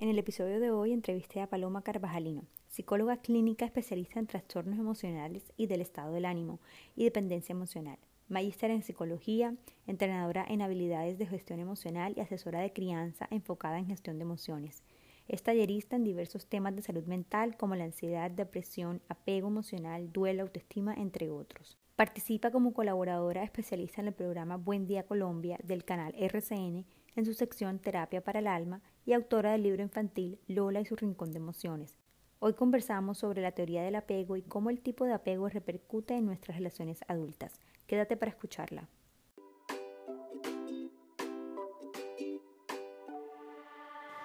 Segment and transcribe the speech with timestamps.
[0.00, 5.52] En el episodio de hoy entrevisté a Paloma Carvajalino, psicóloga clínica especialista en trastornos emocionales
[5.58, 6.58] y del estado del ánimo
[6.96, 9.54] y dependencia emocional, magíster en psicología,
[9.86, 14.84] entrenadora en habilidades de gestión emocional y asesora de crianza enfocada en gestión de emociones.
[15.28, 20.44] Es tallerista en diversos temas de salud mental como la ansiedad, depresión, apego emocional, duelo,
[20.44, 21.76] autoestima, entre otros.
[21.94, 26.86] Participa como colaboradora especialista en el programa Buen Día Colombia del canal RCN
[27.16, 28.80] en su sección Terapia para el Alma
[29.10, 31.98] y autora del libro infantil Lola y su Rincón de Emociones.
[32.38, 36.26] Hoy conversamos sobre la teoría del apego y cómo el tipo de apego repercute en
[36.26, 37.58] nuestras relaciones adultas.
[37.88, 38.88] Quédate para escucharla.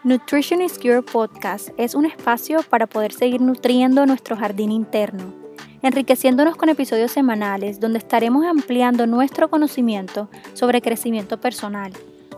[0.03, 5.33] Nutrition is Cure Podcast es un espacio para poder seguir nutriendo nuestro jardín interno,
[5.81, 11.91] enriqueciéndonos con episodios semanales donde estaremos ampliando nuestro conocimiento sobre crecimiento personal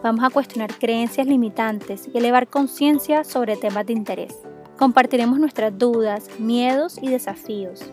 [0.04, 4.38] Vamos a cuestionar creencias limitantes y elevar conciencia sobre temas de interés.
[4.78, 7.92] Compartiremos nuestras dudas, miedos y desafíos,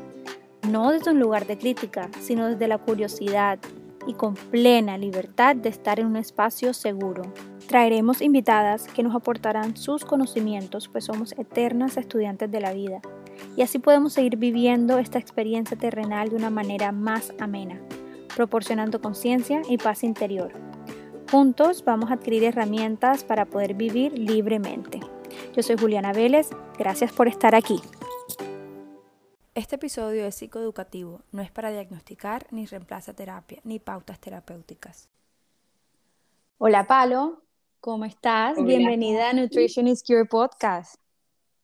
[0.69, 3.59] no desde un lugar de crítica, sino desde la curiosidad
[4.07, 7.23] y con plena libertad de estar en un espacio seguro.
[7.69, 13.01] Traeremos invitadas que nos aportarán sus conocimientos, pues somos eternas estudiantes de la vida,
[13.57, 17.81] y así podemos seguir viviendo esta experiencia terrenal de una manera más amena,
[18.37, 20.53] proporcionando conciencia y paz interior.
[21.35, 25.01] Juntos vamos a adquirir herramientas para poder vivir libremente.
[25.53, 27.81] Yo soy Juliana Vélez, gracias por estar aquí.
[29.57, 35.09] Este episodio es psicoeducativo, no es para diagnosticar ni reemplaza terapia ni pautas terapéuticas.
[36.59, 37.43] Hola Palo,
[37.81, 38.57] ¿cómo estás?
[38.63, 41.01] Bienvenida a Nutrition is Cure Podcast.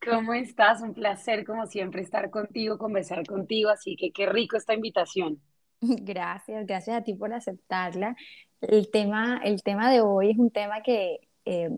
[0.05, 0.83] ¿Cómo estás?
[0.83, 5.41] Un placer, como siempre, estar contigo, conversar contigo, así que qué rico esta invitación.
[6.03, 8.17] Gracias, gracias a ti por aceptarla.
[8.61, 11.71] El tema, el tema de hoy es un tema que eh,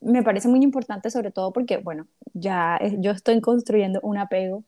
[0.00, 4.64] me parece muy importante, sobre todo porque, bueno, ya yo estoy construyendo un apego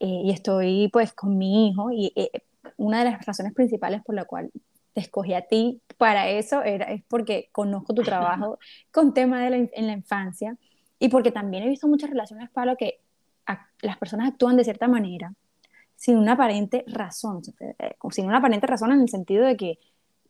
[0.00, 2.30] eh, y estoy pues con mi hijo y eh,
[2.76, 4.50] una de las razones principales por la cual
[4.94, 8.58] te escogí a ti para eso era, es porque conozco tu trabajo
[8.90, 10.56] con tema de la, en la infancia
[10.98, 13.00] y porque también he visto muchas relaciones, Pablo, que
[13.82, 15.34] las personas actúan de cierta manera
[15.98, 17.42] sin una aparente razón,
[18.10, 19.78] sin una aparente razón en el sentido de que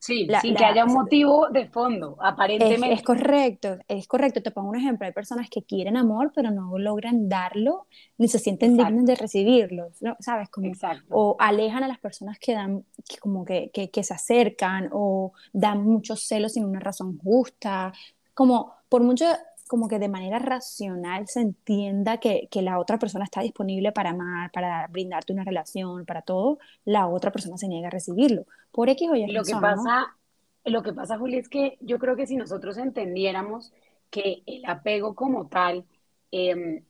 [0.00, 2.92] Sí, sin que haya un motivo de fondo, aparentemente.
[2.92, 4.40] Es, correcto, es correcto.
[4.40, 5.04] Te pongo un ejemplo.
[5.06, 9.90] Hay personas que quieren amor, pero no logran darlo, ni se sienten dignas de recibirlo,
[10.00, 10.16] ¿no?
[10.20, 10.50] ¿sabes?
[10.50, 10.70] Como,
[11.08, 15.32] o alejan a las personas que dan, que como que, que, que se acercan, o
[15.52, 17.92] dan muchos celos sin una razón justa.
[18.34, 19.26] Como, por mucho
[19.68, 24.10] como que de manera racional se entienda que, que, la otra persona está disponible para
[24.10, 28.46] amar, para brindarte una relación, para todo, la otra persona se niega a recibirlo.
[28.72, 30.16] Por X o Y lo que pasa,
[30.64, 33.72] Lo que pasa, Juli, es que yo creo que si nosotros entendiéramos
[34.10, 35.84] que el apego como tal
[36.30, 36.84] em,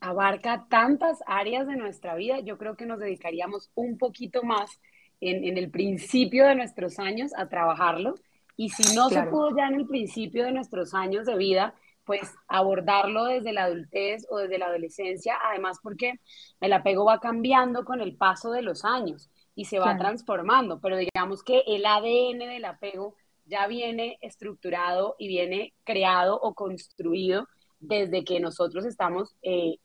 [0.00, 4.80] abarca tantas áreas de nuestra vida, yo creo que nos dedicaríamos un poquito más
[5.20, 8.14] en, en el principio de nuestros años a trabajarlo.
[8.56, 11.74] Y si no se pudo ya en el principio de nuestros años de vida,
[12.08, 16.14] pues abordarlo desde la adultez o desde la adolescencia, además porque
[16.58, 20.96] el apego va cambiando con el paso de los años y se va transformando, pero
[20.96, 23.14] digamos que el ADN del apego
[23.44, 27.46] ya viene estructurado y viene creado o construido
[27.78, 29.76] desde que nosotros estamos eh,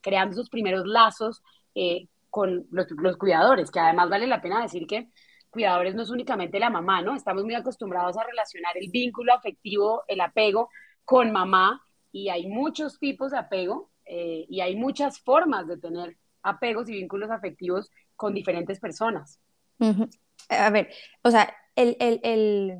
[0.00, 1.42] creando esos primeros lazos
[1.74, 5.08] eh, con los, los, cuidadores, que además vale la pena decir que
[5.50, 7.16] cuidadores no es únicamente la mamá, ¿no?
[7.16, 10.68] Estamos muy acostumbrados a relacionar el vínculo afectivo, el apego,
[11.04, 11.82] con mamá
[12.12, 16.92] y hay muchos tipos de apego eh, y hay muchas formas de tener apegos y
[16.92, 19.40] vínculos afectivos con diferentes personas.
[20.48, 20.90] A ver,
[21.22, 22.78] o sea, el, el, el,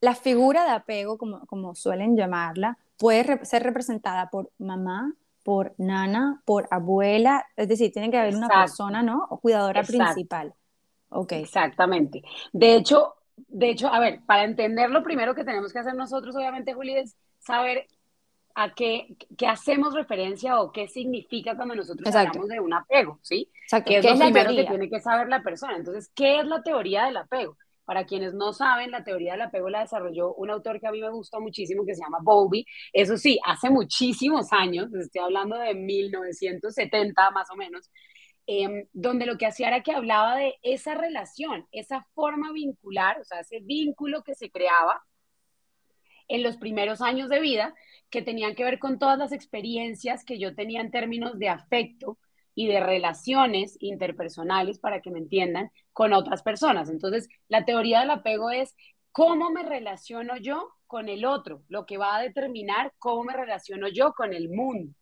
[0.00, 6.42] la figura de apego, como, como suelen llamarla, puede ser representada por mamá, por nana,
[6.44, 9.26] por abuela, es decir, tiene que haber una persona, ¿no?
[9.30, 10.54] O cuidadora principal.
[11.10, 11.42] Okay.
[11.42, 12.22] Exactamente.
[12.52, 13.14] De hecho,
[13.46, 16.96] de hecho, a ver, para entender lo primero que tenemos que hacer nosotros, obviamente, Juli,
[16.96, 17.86] es saber
[18.54, 23.48] a qué, qué hacemos referencia o qué significa cuando nosotros hablamos de un apego, ¿sí?
[23.62, 23.88] Exacto.
[23.88, 25.76] Que es lo primero que tiene que saber la persona.
[25.76, 27.56] Entonces, ¿qué es la teoría del apego?
[27.84, 31.00] Para quienes no saben, la teoría del apego la desarrolló un autor que a mí
[31.00, 32.66] me gusta muchísimo, que se llama Bowlby.
[32.92, 37.90] Eso sí, hace muchísimos años, estoy hablando de 1970 más o menos,
[38.50, 43.24] Em, donde lo que hacía era que hablaba de esa relación, esa forma vincular, o
[43.24, 45.02] sea, ese vínculo que se creaba
[46.28, 47.74] en los primeros años de vida,
[48.08, 52.18] que tenían que ver con todas las experiencias que yo tenía en términos de afecto
[52.54, 56.88] y de relaciones interpersonales, para que me entiendan, con otras personas.
[56.88, 58.74] Entonces, la teoría del apego es
[59.12, 63.88] cómo me relaciono yo con el otro, lo que va a determinar cómo me relaciono
[63.88, 64.94] yo con el mundo.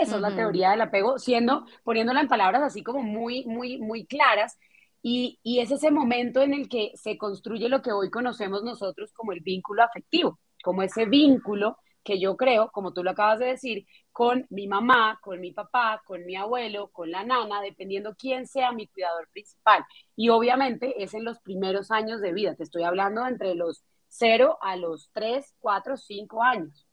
[0.00, 4.06] Eso es la teoría del apego, siendo, poniéndola en palabras así como muy, muy, muy
[4.06, 4.58] claras.
[5.02, 9.12] Y, y es ese momento en el que se construye lo que hoy conocemos nosotros
[9.12, 13.46] como el vínculo afectivo, como ese vínculo que yo creo, como tú lo acabas de
[13.46, 18.46] decir, con mi mamá, con mi papá, con mi abuelo, con la nana, dependiendo quién
[18.46, 19.84] sea mi cuidador principal.
[20.16, 24.58] Y obviamente es en los primeros años de vida, te estoy hablando entre los 0
[24.60, 26.86] a los 3, 4, 5 años.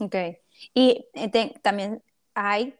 [0.00, 0.14] Ok.
[0.74, 2.02] Y eh, también
[2.34, 2.74] hay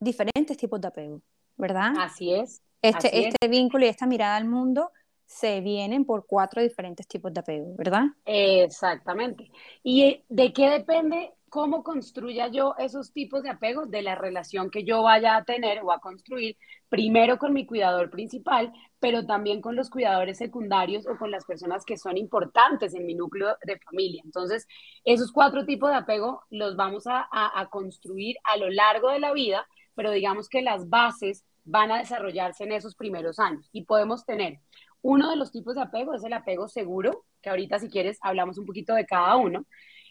[0.00, 1.22] diferentes tipos de apego,
[1.56, 1.92] ¿verdad?
[1.98, 2.62] Así es.
[2.80, 4.90] Este, este vínculo y esta mirada al mundo
[5.24, 8.04] se vienen por cuatro diferentes tipos de apego, ¿verdad?
[8.24, 9.50] Exactamente.
[9.82, 14.84] ¿Y de qué depende cómo construya yo esos tipos de apegos de la relación que
[14.84, 16.56] yo vaya a tener o a construir,
[16.88, 21.84] primero con mi cuidador principal, pero también con los cuidadores secundarios o con las personas
[21.84, 24.22] que son importantes en mi núcleo de familia.
[24.24, 24.68] Entonces,
[25.04, 29.32] esos cuatro tipos de apego los vamos a, a construir a lo largo de la
[29.32, 29.66] vida,
[29.96, 34.60] pero digamos que las bases van a desarrollarse en esos primeros años y podemos tener
[35.02, 38.56] uno de los tipos de apego es el apego seguro, que ahorita si quieres hablamos
[38.56, 39.66] un poquito de cada uno.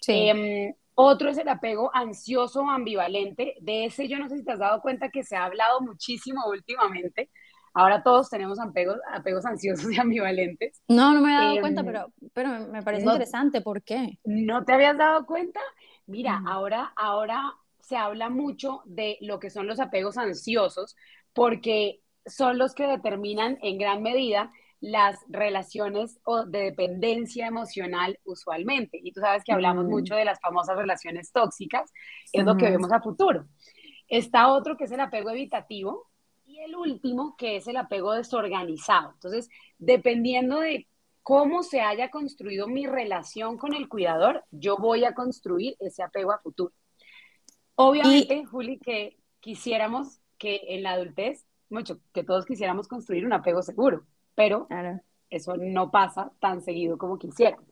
[0.06, 3.56] Em, otro es el apego ansioso o ambivalente.
[3.62, 6.42] De ese yo no sé si te has dado cuenta que se ha hablado muchísimo
[6.50, 7.30] últimamente.
[7.74, 10.82] Ahora todos tenemos apegos, apegos ansiosos y ambivalentes.
[10.88, 13.62] No, no me he dado cuenta, em, pero, pero me parece interesante.
[13.62, 14.20] ¿Por qué?
[14.24, 15.60] ¿No te habías dado cuenta?
[16.06, 20.96] Mira, ahora, ahora se habla mucho de lo que son los apegos ansiosos,
[21.34, 24.52] porque son los que determinan en gran medida
[24.82, 29.00] las relaciones de dependencia emocional usualmente.
[29.02, 29.90] Y tú sabes que hablamos mm.
[29.90, 31.92] mucho de las famosas relaciones tóxicas,
[32.34, 33.46] es lo que vemos a futuro.
[34.08, 36.11] Está otro que es el apego evitativo
[36.52, 39.12] y el último que es el apego desorganizado.
[39.14, 40.88] Entonces, dependiendo de
[41.24, 46.32] cómo se haya construido mi relación con el cuidador, yo voy a construir ese apego
[46.32, 46.74] a futuro.
[47.76, 53.62] Obviamente, Juli, que quisiéramos que en la adultez, mucho, que todos quisiéramos construir un apego
[53.62, 54.06] seguro
[54.36, 54.68] pero
[55.30, 57.71] eso no pasa tan seguido como quisiéramos.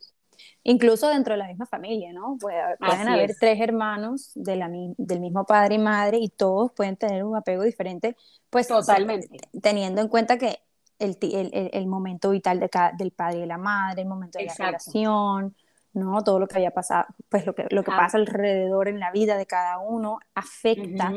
[0.63, 2.37] Incluso dentro de la misma familia, ¿no?
[2.39, 7.23] pueden haber tres hermanos de la, del mismo padre y madre y todos pueden tener
[7.23, 8.15] un apego diferente,
[8.49, 9.29] pues totalmente.
[9.61, 10.59] Teniendo en cuenta que
[10.99, 14.45] el, el, el momento vital de cada, del padre y la madre, el momento de
[14.45, 15.55] la relación,
[15.93, 16.21] ¿no?
[16.23, 19.37] Todo lo que había pasado, pues lo que, lo que pasa alrededor en la vida
[19.37, 21.13] de cada uno afecta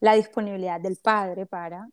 [0.00, 1.88] la disponibilidad del padre para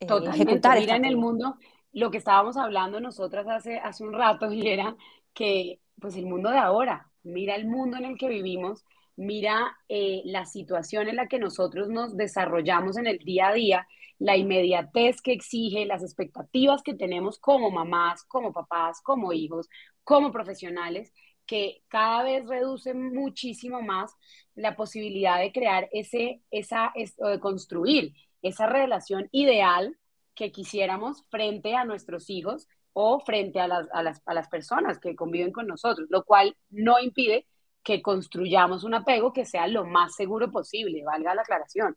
[0.00, 0.68] eh, Totalmente.
[0.80, 1.56] Mira en el mundo
[1.92, 4.96] lo que estábamos hablando nosotras hace, hace un rato y era
[5.34, 8.84] que, pues el mundo de ahora, mira el mundo en el que vivimos,
[9.16, 13.86] mira eh, la situación en la que nosotros nos desarrollamos en el día a día,
[14.18, 19.68] la inmediatez que exige, las expectativas que tenemos como mamás, como papás, como hijos,
[20.04, 21.12] como profesionales,
[21.46, 24.12] que cada vez reduce muchísimo más
[24.54, 29.96] la posibilidad de crear ese, esa, de construir esa relación ideal
[30.34, 34.98] que quisiéramos frente a nuestros hijos o frente a las, a, las, a las personas
[34.98, 37.46] que conviven con nosotros, lo cual no impide
[37.82, 41.96] que construyamos un apego que sea lo más seguro posible, valga la aclaración.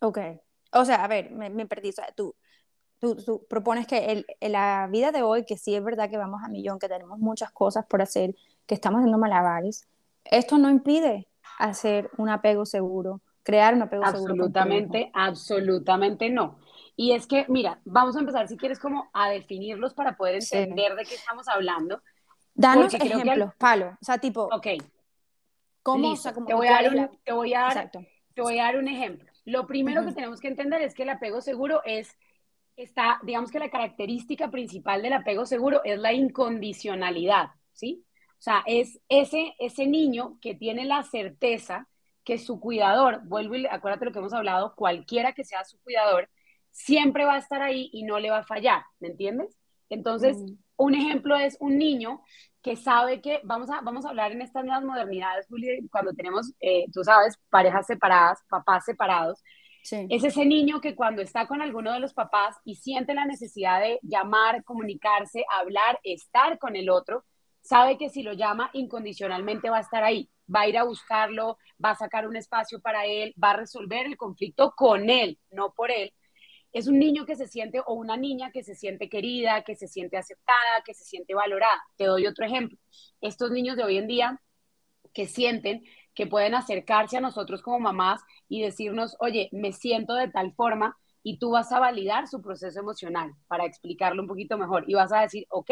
[0.00, 0.18] Ok.
[0.72, 1.90] O sea, a ver, me, me perdí.
[1.90, 2.34] O sea, tú,
[2.98, 6.18] tú, tú, propones que el, en la vida de hoy, que sí es verdad que
[6.18, 8.34] vamos a millón, que tenemos muchas cosas por hacer,
[8.66, 9.88] que estamos haciendo malabares,
[10.24, 11.28] esto no impide
[11.58, 16.58] hacer un apego seguro, crear un apego absolutamente, Absolutamente no.
[16.96, 20.94] Y es que, mira, vamos a empezar, si quieres, como a definirlos para poder entender
[20.94, 22.02] de qué estamos hablando.
[22.54, 23.98] Danos ejemplos, Palo.
[24.00, 24.48] O sea, tipo...
[24.50, 24.66] Ok.
[25.82, 26.14] ¿Cómo?
[26.46, 29.30] te, voy a dar un, te, voy a dar, te voy a dar un ejemplo.
[29.44, 32.16] Lo primero que tenemos que entender es que el apego seguro es,
[32.76, 38.04] está, digamos que la característica principal del apego seguro es la incondicionalidad, ¿sí?
[38.32, 41.86] O sea, es ese, ese niño que tiene la certeza
[42.24, 46.28] que su cuidador, vuelvo y acuérdate lo que hemos hablado, cualquiera que sea su cuidador,
[46.76, 49.56] siempre va a estar ahí y no le va a fallar, ¿me entiendes?
[49.88, 50.58] Entonces, mm.
[50.76, 52.22] un ejemplo es un niño
[52.62, 56.52] que sabe que, vamos a, vamos a hablar en estas nuevas modernidades, Juli, cuando tenemos,
[56.60, 59.42] eh, tú sabes, parejas separadas, papás separados,
[59.88, 63.80] es ese niño que cuando está con alguno de los papás y siente la necesidad
[63.80, 67.24] de llamar, comunicarse, hablar, estar con el otro,
[67.60, 71.58] sabe que si lo llama incondicionalmente va a estar ahí va a ir a buscarlo,
[71.84, 75.72] va a sacar un espacio para él, va a resolver el conflicto con él, no
[75.72, 76.12] por él.
[76.72, 79.88] Es un niño que se siente o una niña que se siente querida, que se
[79.88, 81.82] siente aceptada, que se siente valorada.
[81.96, 82.78] Te doy otro ejemplo.
[83.20, 84.40] Estos niños de hoy en día
[85.14, 85.82] que sienten
[86.14, 90.96] que pueden acercarse a nosotros como mamás y decirnos, oye, me siento de tal forma
[91.22, 95.12] y tú vas a validar su proceso emocional para explicarlo un poquito mejor y vas
[95.12, 95.70] a decir, ok,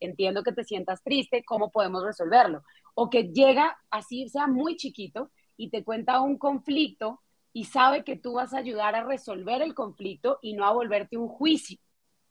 [0.00, 2.62] entiendo que te sientas triste, ¿cómo podemos resolverlo?
[2.94, 7.20] O que llega así, sea muy chiquito y te cuenta un conflicto
[7.54, 11.16] y sabe que tú vas a ayudar a resolver el conflicto y no a volverte
[11.16, 11.78] un juicio,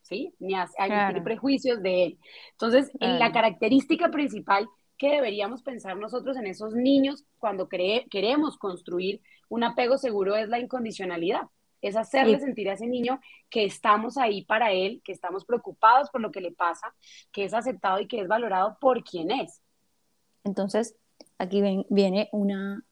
[0.01, 0.35] ¿sí?
[0.37, 2.19] Ni a, a prejuicios de él.
[2.51, 9.63] Entonces, la característica principal que deberíamos pensar nosotros en esos niños cuando queremos construir un
[9.63, 11.43] apego seguro es la incondicionalidad.
[11.81, 16.19] Es hacerle sentir a ese niño que estamos ahí para él, que estamos preocupados por
[16.21, 16.93] lo que le pasa,
[17.31, 19.61] que es aceptado y que es valorado por quien es.
[20.43, 20.95] Entonces,
[21.37, 22.85] aquí viene una,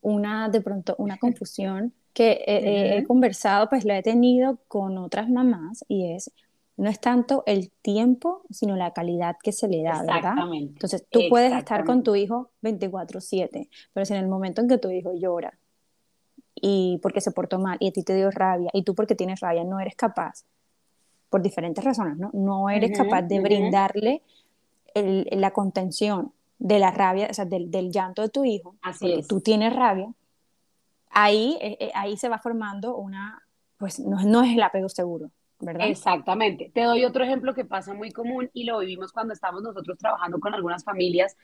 [0.00, 5.84] una, de pronto, una confusión que he, conversado, pues lo he tenido con otras mamás
[5.86, 6.32] y es,
[6.76, 10.34] no es tanto el tiempo, sino la calidad que se le da, ¿verdad?
[10.52, 14.78] Entonces, tú puedes estar con tu hijo 24/7, pero si en el momento en que
[14.78, 15.56] tu hijo llora
[16.56, 19.38] y porque se portó mal y a ti te dio rabia y tú porque tienes
[19.38, 20.44] rabia no eres capaz,
[21.30, 22.30] por diferentes razones, ¿no?
[22.32, 24.22] No eres capaz de brindarle
[24.94, 29.28] la contención de la rabia, o sea, del, del llanto de tu hijo, Así es.
[29.28, 30.12] tú tienes rabia,
[31.10, 33.42] ahí, eh, eh, ahí se va formando una,
[33.76, 35.88] pues no, no es el apego seguro, ¿verdad?
[35.88, 36.70] Exactamente.
[36.74, 40.40] Te doy otro ejemplo que pasa muy común y lo vivimos cuando estamos nosotros trabajando
[40.40, 41.36] con algunas familias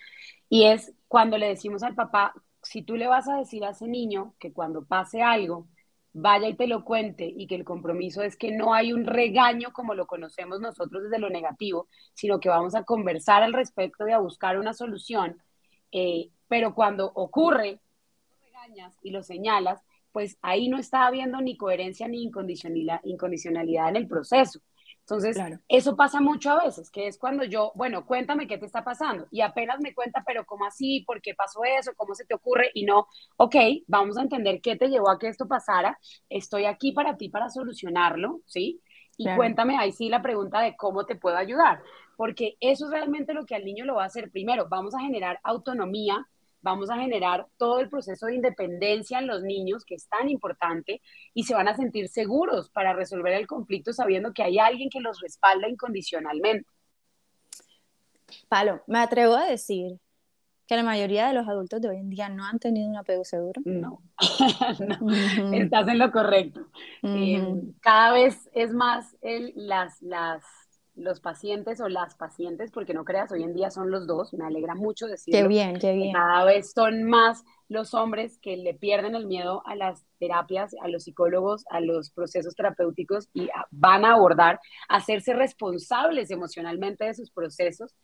[0.48, 3.86] y es cuando le decimos al papá, si tú le vas a decir a ese
[3.86, 5.68] niño que cuando pase algo,
[6.14, 9.72] vaya y te lo cuente y que el compromiso es que no hay un regaño
[9.72, 14.12] como lo conocemos nosotros desde lo negativo, sino que vamos a conversar al respecto y
[14.12, 15.42] a buscar una solución.
[15.90, 17.80] Eh, pero cuando ocurre,
[18.28, 23.88] lo regañas y lo señalas, pues ahí no está habiendo ni coherencia ni incondicionalidad, incondicionalidad
[23.88, 24.60] en el proceso.
[25.06, 25.36] Entonces,
[25.68, 29.26] eso pasa mucho a veces, que es cuando yo, bueno, cuéntame qué te está pasando
[29.30, 31.04] y apenas me cuenta, pero ¿cómo así?
[31.06, 31.92] ¿Por qué pasó eso?
[31.94, 32.70] ¿Cómo se te ocurre?
[32.72, 33.06] Y no,
[33.36, 33.54] ok,
[33.86, 35.98] vamos a entender qué te llevó a que esto pasara.
[36.30, 38.80] Estoy aquí para ti para solucionarlo, ¿sí?
[39.18, 41.82] Y cuéntame ahí sí la pregunta de cómo te puedo ayudar,
[42.16, 44.30] porque eso es realmente lo que al niño lo va a hacer.
[44.30, 46.26] Primero, vamos a generar autonomía,
[46.64, 51.02] vamos a generar todo el proceso de independencia en los niños, que es tan importante,
[51.34, 55.00] y se van a sentir seguros para resolver el conflicto sabiendo que hay alguien que
[55.00, 56.68] los respalda incondicionalmente.
[58.48, 60.00] Palo, me atrevo a decir
[60.66, 63.24] que la mayoría de los adultos de hoy en día no han tenido un apego
[63.24, 63.60] seguro.
[63.66, 64.00] No,
[65.52, 66.66] estás en lo correcto.
[67.02, 67.46] Eh,
[67.80, 70.42] cada vez es más el, las, las
[70.94, 74.44] los pacientes o las pacientes, porque no creas, hoy en día son los dos, me
[74.44, 75.42] alegra mucho decirlo.
[75.42, 76.12] Qué bien, qué bien.
[76.12, 80.88] Cada vez son más los hombres que le pierden el miedo a las terapias, a
[80.88, 87.30] los psicólogos, a los procesos terapéuticos y van a abordar, hacerse responsables emocionalmente de sus
[87.30, 87.94] procesos.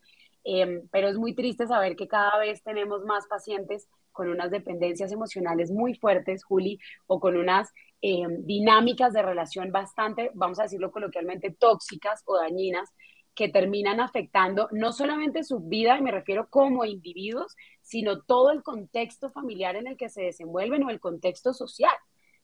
[0.43, 5.13] Em, pero es muy triste saber que cada vez tenemos más pacientes con unas dependencias
[5.13, 10.91] emocionales muy fuertes, Juli, o con unas eh, dinámicas de relación bastante, vamos a decirlo
[10.91, 12.91] coloquialmente, tóxicas o dañinas,
[13.35, 18.63] que terminan afectando no solamente su vida, y me refiero como individuos, sino todo el
[18.63, 21.95] contexto familiar en el que se desenvuelven o el contexto social.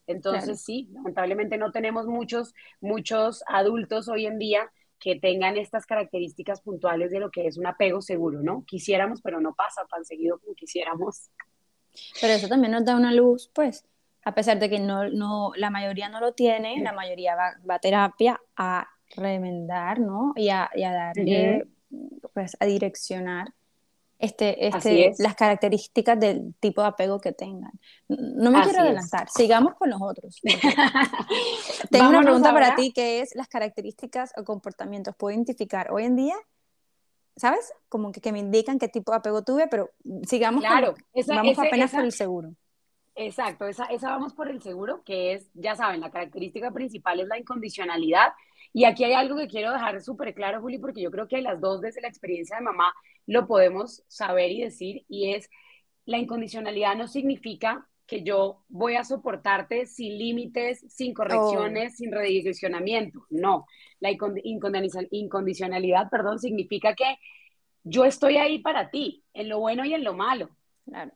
[0.06, 6.62] Entonces, sí, lamentablemente no tenemos muchos, muchos adultos hoy en día que tengan estas características
[6.62, 8.64] puntuales de lo que es un apego seguro, ¿no?
[8.66, 11.30] Quisiéramos, pero no pasa tan seguido como quisiéramos.
[12.20, 13.84] Pero eso también nos da una luz, pues,
[14.26, 17.76] a pesar de que no, no, la mayoría no lo tiene, la mayoría va, va
[17.76, 20.32] a terapia a remendar, ¿no?
[20.34, 21.68] Y a, y a darle,
[22.34, 23.54] pues, a direccionar
[24.18, 27.70] este, este, las características del tipo de apego que tengan.
[28.08, 30.40] No me quiero adelantar, sigamos con los otros.
[31.92, 35.14] Tengo una pregunta para ti que es las características o comportamientos.
[35.14, 36.34] ¿Puedo identificar hoy en día
[37.36, 37.70] ¿sabes?
[37.88, 39.90] Como que, que, me indican qué tipo de apego tuve, pero
[40.26, 40.94] sigamos claro,
[41.28, 42.54] vamos apenas por el seguro.
[43.18, 47.28] Exacto, esa, esa vamos por el seguro, que es, ya saben, la característica principal es
[47.28, 48.32] la incondicionalidad.
[48.74, 51.58] Y aquí hay algo que quiero dejar súper claro, Juli, porque yo creo que las
[51.58, 52.92] dos desde la experiencia de mamá
[53.26, 55.48] lo podemos saber y decir, y es,
[56.04, 61.96] la incondicionalidad no significa que yo voy a soportarte sin límites, sin correcciones, oh.
[61.96, 63.26] sin redireccionamiento.
[63.30, 63.64] No,
[63.98, 67.16] la incondicionalidad, perdón, significa que
[67.82, 70.50] yo estoy ahí para ti, en lo bueno y en lo malo.
[70.84, 71.12] Claro.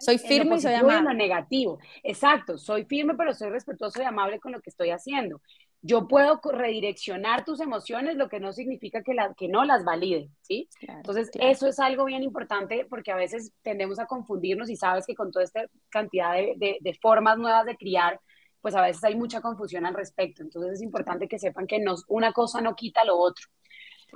[0.00, 0.98] Soy firme y soy amable.
[0.98, 1.78] En lo negativo.
[2.02, 5.40] Exacto, soy firme, pero soy respetuoso y amable con lo que estoy haciendo.
[5.82, 10.30] Yo puedo redireccionar tus emociones, lo que no significa que, la, que no las valide,
[10.42, 10.68] ¿sí?
[10.80, 15.14] Entonces, eso es algo bien importante porque a veces tendemos a confundirnos y sabes que
[15.14, 18.20] con toda esta cantidad de, de, formas nuevas de criar,
[18.60, 20.42] pues a veces hay mucha confusión al respecto.
[20.42, 23.46] Entonces, es importante que sepan que nos, una cosa no quita lo otro.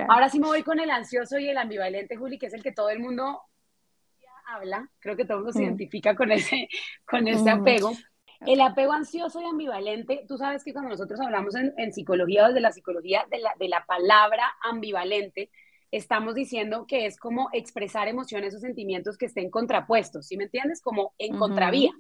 [0.09, 2.73] Ahora sí me voy con el ansioso y el ambivalente, Juli, que es el que
[2.73, 3.41] todo el mundo
[4.47, 5.65] habla, creo que todo el mundo se mm.
[5.65, 6.69] identifica con ese,
[7.07, 7.93] con ese apego.
[8.47, 12.61] El apego ansioso y ambivalente, tú sabes que cuando nosotros hablamos en, en psicología, desde
[12.61, 15.51] la psicología de la, de la palabra ambivalente,
[15.91, 20.83] estamos diciendo que es como expresar emociones o sentimientos que estén contrapuestos, ¿sí me entiendes?
[20.83, 21.93] Como en contravía.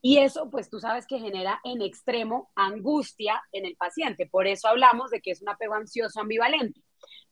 [0.00, 4.26] Y eso, pues tú sabes que genera en extremo angustia en el paciente.
[4.26, 6.82] Por eso hablamos de que es un apego ansioso ambivalente,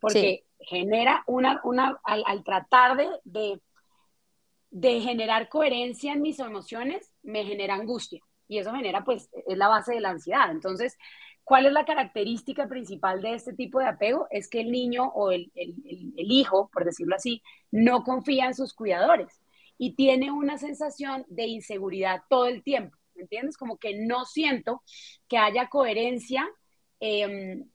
[0.01, 3.61] porque genera una, una al, tratar de, de,
[4.71, 8.21] de, generar coherencia en mis emociones, me genera angustia.
[8.49, 10.51] Y eso genera, pues, es la base de la ansiedad.
[10.51, 10.97] Entonces,
[11.45, 14.27] ¿cuál es la característica principal de este tipo de apego?
[14.31, 18.75] Es que el niño o el, el, hijo, por decirlo así, no confía en sus
[18.75, 19.41] cuidadores
[19.79, 23.57] y tiene una sensación de inseguridad todo el tiempo, ¿me entiendes?
[23.57, 24.83] Como que no siento
[25.29, 26.47] que haya coherencia
[27.01, 27.69] em,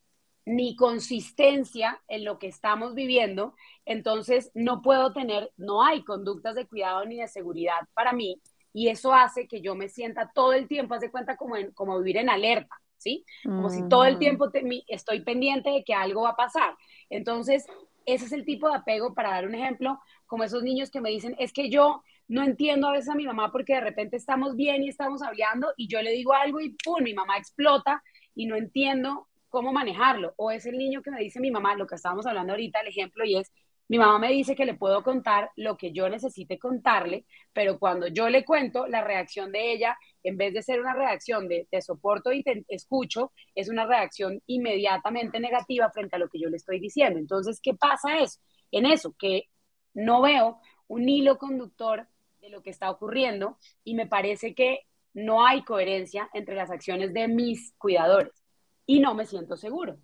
[0.44, 6.66] ni consistencia en lo que estamos viviendo, entonces no puedo tener, no hay conductas de
[6.66, 8.40] cuidado ni de seguridad para mí
[8.72, 11.72] y eso hace que yo me sienta todo el tiempo, haz de cuenta como, en,
[11.72, 13.24] como vivir en alerta, ¿sí?
[13.44, 14.18] Como si todo el mm.
[14.18, 14.50] tiempo
[14.88, 16.74] estoy pendiente de que algo va a pasar.
[17.10, 17.66] Entonces,
[18.06, 21.10] ese es el tipo de apego, para dar un ejemplo, como esos niños que me
[21.10, 24.56] dicen, es que yo no entiendo a veces a mi mamá porque de repente estamos
[24.56, 27.02] bien y estamos hablando y yo le digo algo y ¡pum!
[27.02, 28.02] mi mamá explota
[28.34, 30.34] y no entiendo cómo manejarlo.
[30.38, 32.88] O es el niño que me dice mi mamá, lo que estábamos hablando ahorita, el
[32.88, 33.52] ejemplo, y es,
[33.88, 38.06] mi mamá me dice que le puedo contar lo que yo necesite contarle, pero cuando
[38.08, 41.82] yo le cuento, la reacción de ella, en vez de ser una reacción de te
[41.82, 46.56] soporto y te escucho, es una reacción inmediatamente negativa frente a lo que yo le
[46.56, 47.18] estoy diciendo.
[47.18, 48.40] Entonces, ¿qué pasa eso?
[48.70, 49.50] En eso, que
[49.92, 52.08] no veo un hilo conductor
[52.40, 57.12] de lo que está ocurriendo y me parece que no hay coherencia entre las acciones
[57.12, 58.41] de mis cuidadores
[58.86, 59.98] y no me siento seguro.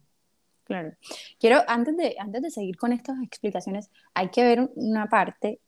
[0.65, 0.93] Claro.
[1.41, 5.61] Quiero, antes de, antes de seguir con estas explicaciones, hay que ver una parte,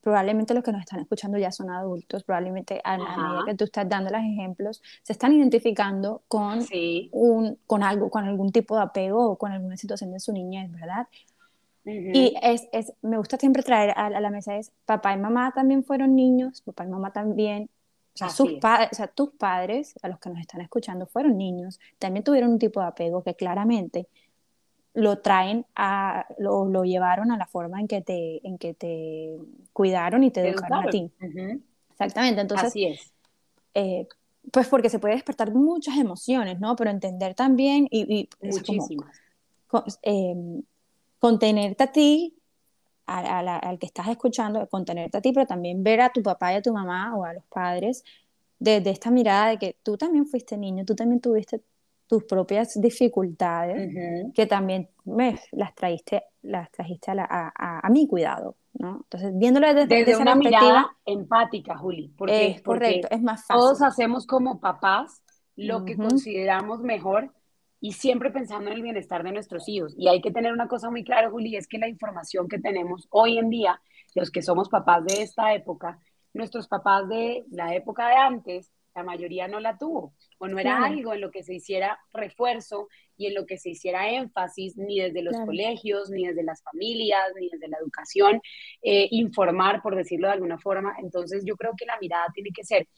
[0.00, 3.86] probablemente los que nos están escuchando ya son adultos, probablemente a, medida que tú estás
[3.88, 6.60] dando los ejemplos, se están identificando con,
[7.12, 10.72] un, con algo, con algún tipo de apego o con alguna situación de su niñez,
[10.72, 11.06] ¿verdad?
[11.84, 15.84] Y es, es, me gusta siempre traer a, la mesa es, papá y mamá también
[15.84, 17.68] fueron niños, papá y mamá también,
[18.14, 21.36] o sea, sus padres, o sea, tus padres, a los que nos están escuchando, fueron
[21.36, 24.06] niños, también tuvieron un tipo de apego que claramente
[24.94, 29.36] lo traen a, lo, lo llevaron a la forma en que te, en que te
[29.72, 31.10] cuidaron y te educaron, a ti.
[31.90, 32.68] Exactamente, entonces...
[32.68, 33.12] Así es.
[33.74, 34.06] Eh,
[34.52, 36.76] pues porque se puede despertar muchas emociones, ¿no?
[36.76, 38.20] Pero entender también y...
[38.20, 39.20] y Muchísimas.
[40.02, 40.62] Em,
[41.18, 42.33] contenerte a ti,
[43.06, 46.62] al que estás escuchando, contenerte a ti, pero también ver a tu papá y a
[46.62, 48.04] tu mamá o a los padres
[48.58, 51.62] desde esta mirada de que tú también fuiste niño, tú también tuviste
[52.06, 54.88] tus propias dificultades, que también
[55.52, 59.00] las trajiste, las trajiste a, a, mi cuidado, ¿no?
[59.04, 63.60] Entonces, viéndolo desde, desde una mirada empática, Juli, porque es correcto, es más fácil.
[63.60, 65.22] Todos hacemos como papás
[65.56, 67.32] lo que consideramos mejor
[67.84, 69.94] y siempre pensando en el bienestar de nuestros hijos.
[69.98, 73.06] Y hay que tener una cosa muy clara, Juli, es que la información que tenemos
[73.10, 73.78] hoy en día,
[74.14, 75.98] los que somos papás de esta época,
[76.32, 80.82] nuestros papás de la época de antes, la mayoría no la tuvo, o no era
[80.82, 85.00] algo en lo que se hiciera refuerzo y en lo que se hiciera énfasis, ni
[85.00, 88.40] desde los colegios, ni desde las familias, ni desde la educación,
[88.80, 90.96] eh, informar, por decirlo de alguna forma.
[91.02, 92.88] Entonces yo creo que la mirada tiene que ser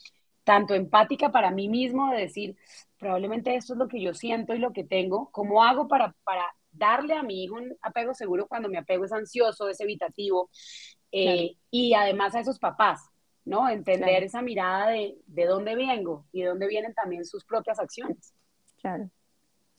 [0.46, 2.56] tanto empática para mí mismo, de decir,
[2.98, 6.44] probablemente esto es lo que yo siento y lo que tengo, ¿cómo hago para, para
[6.70, 10.48] darle a mi hijo un apego seguro cuando mi apego es ansioso, es evitativo?
[11.10, 13.10] Eh, y además a esos papás,
[13.44, 13.68] ¿no?
[13.68, 18.32] Entender esa mirada de, de dónde vengo y de dónde vienen también sus propias acciones.
[18.80, 19.10] Claro.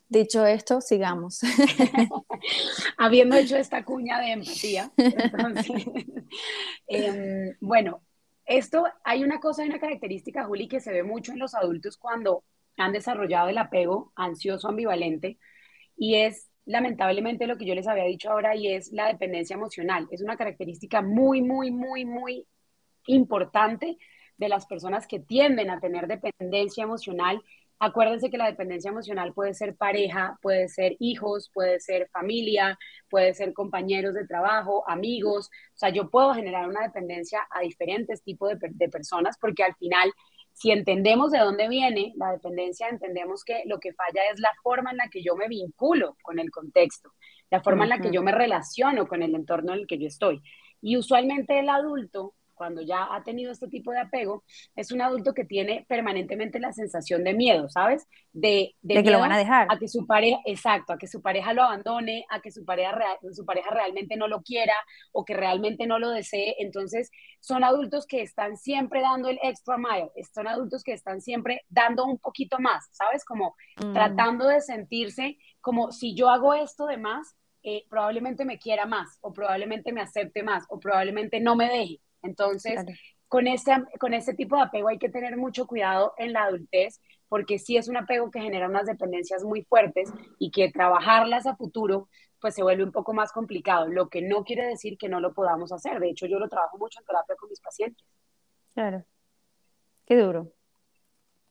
[0.09, 1.39] Dicho esto, sigamos.
[2.97, 5.85] Habiendo hecho esta cuña de empatía, entonces,
[6.87, 8.01] em, bueno,
[8.47, 11.97] esto, hay una cosa, hay una característica, Juli, que se ve mucho en los adultos
[11.97, 12.43] cuando
[12.77, 15.37] han desarrollado el apego ansioso ambivalente
[15.97, 20.07] y es lamentablemente lo que yo les había dicho ahora y es la dependencia emocional.
[20.11, 22.47] Es una característica muy, muy, muy, muy
[23.07, 23.97] importante
[24.37, 27.41] de las personas que tienden a tener dependencia emocional
[27.79, 33.35] Acuérdense que la dependencia emocional puede ser pareja, puede ser hijos, puede ser familia, puede
[33.35, 35.49] ser compañeros de trabajo, amigos.
[35.75, 40.11] O sea, yo puedo generar una dependencia a diferentes tipos de, personas porque al final,
[40.53, 44.89] si entendemos de dónde viene la dependencia, entendemos que lo que falla es la forma
[44.89, 47.13] en la que yo me vinculo con el contexto,
[47.51, 50.07] la forma en la que yo me relaciono con el entorno en el que yo
[50.07, 50.41] estoy.
[50.81, 54.43] Y usualmente el adulto cuando ya ha tenido este tipo de apego,
[54.75, 58.07] es un adulto que tiene permanentemente la sensación de miedo, ¿sabes?
[58.33, 59.67] De, de, que lo van a dejar.
[59.69, 62.97] A que su pareja, exacto, a que su pareja lo abandone, a que su pareja,
[63.31, 64.75] su pareja realmente no lo quiera
[65.11, 66.55] o que realmente no lo desee.
[66.59, 71.61] Entonces, son adultos que están siempre dando el extra mile, son adultos que están siempre
[71.69, 73.23] dando un poquito más, ¿sabes?
[73.23, 73.93] Como mm.
[73.93, 79.17] tratando de sentirse como si yo hago esto de más, eh, probablemente me quiera más,
[79.21, 81.99] o probablemente me acepte más, o probablemente no me deje.
[82.27, 82.83] Entonces,
[83.27, 87.01] con, este, con este tipo de apego hay que tener mucho cuidado en la adultez,
[87.27, 91.55] porque sí es un apego que genera unas dependencias muy fuertes y que trabajarlas a
[91.55, 92.07] futuro
[92.39, 95.33] pues se vuelve un poco más complicado, lo que no quiere decir que no lo
[95.33, 95.99] podamos hacer.
[95.99, 98.05] De hecho, yo lo trabajo mucho en terapia con mis pacientes.
[98.73, 99.03] Claro.
[100.05, 100.53] Qué duro.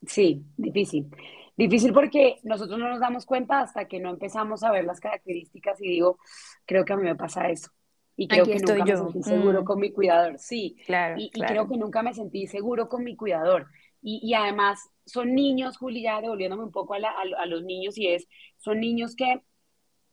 [0.06, 1.10] Sí, difícil.
[1.56, 5.80] Difícil porque nosotros no nos damos cuenta hasta que no empezamos a ver las características
[5.80, 6.18] y digo,
[6.66, 7.70] creo que a mí me pasa eso.
[8.16, 9.64] Y creo que nunca me sentí seguro mm.
[9.64, 10.76] con mi cuidador, sí.
[10.86, 13.68] Claro, y, creo que nunca me sentí seguro con mi cuidador.
[14.00, 18.08] Y, y además son niños, Juli, ya devolviéndome un poco a, a, los niños, y
[18.08, 18.26] es,
[18.56, 19.42] son niños que,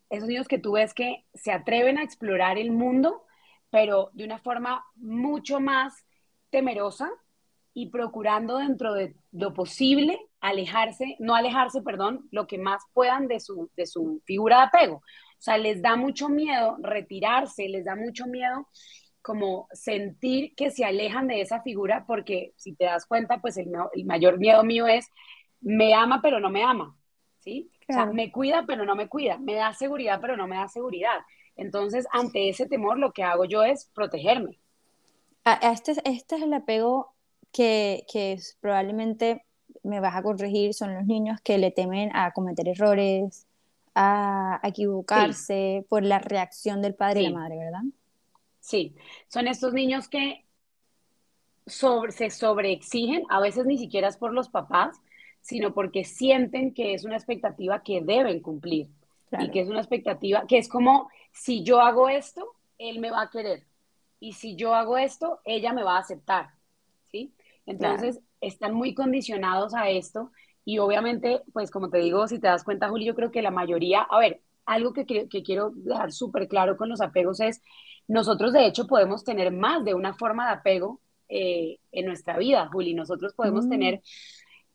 [0.09, 3.23] esos niños que tú ves que se atreven a explorar el mundo,
[3.69, 6.05] pero de una forma mucho más
[6.49, 7.09] temerosa
[7.73, 13.39] y procurando dentro de lo posible alejarse, no alejarse, perdón, lo que más puedan de
[13.39, 15.01] su, de su figura de apego.
[15.43, 18.69] O sea, les da mucho miedo retirarse, les da mucho miedo
[19.21, 23.69] como sentir que se alejan de esa figura, porque si te das cuenta, pues el,
[24.05, 25.05] mayor miedo mío es,
[25.59, 26.95] me ama pero no me ama,
[27.39, 27.69] ¿sí?
[27.89, 30.69] O sea, me cuida pero no me cuida, me da seguridad pero no me da
[30.69, 31.19] seguridad.
[31.57, 34.61] Entonces, ante ese temor, lo que hago yo es protegerme.
[35.61, 37.13] Este, este es el apego
[37.51, 39.43] que, que es probablemente
[39.83, 43.45] me vas a corregir, son los niños que le temen a cometer errores,
[43.95, 47.83] a, equivocarse por la reacción del padre y la madre, ¿verdad?
[48.59, 48.95] Sí,
[49.27, 50.45] son estos niños que
[51.65, 54.97] sobre, se sobreexigen, a veces ni siquiera es por los papás,
[55.41, 58.87] sino porque sienten que es una expectativa que deben cumplir.
[59.39, 63.23] Y que es una expectativa que es como, si yo hago esto, él me va
[63.23, 63.63] a querer.
[64.19, 66.51] Y si yo hago esto, ella me va a aceptar.
[67.11, 67.33] ¿Sí?
[67.65, 70.31] Entonces, están muy condicionados a esto
[70.65, 73.51] y obviamente, pues como te digo, si te das cuenta, Julio, yo creo que la
[73.51, 77.61] mayoría, a ver, algo que, que quiero dejar súper claro con los apegos es,
[78.07, 82.69] nosotros de hecho podemos tener más de una forma de apego eh, en nuestra vida,
[82.71, 83.69] Juli, nosotros podemos mm.
[83.69, 84.01] tener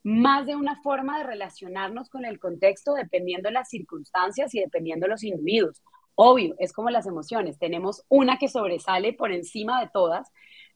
[0.03, 5.07] más de una forma de relacionarnos con el contexto dependiendo de las circunstancias y dependiendo
[5.07, 5.83] de los individuos.
[6.15, 10.31] Obvio, es como las emociones, tenemos una que sobresale por encima de todas,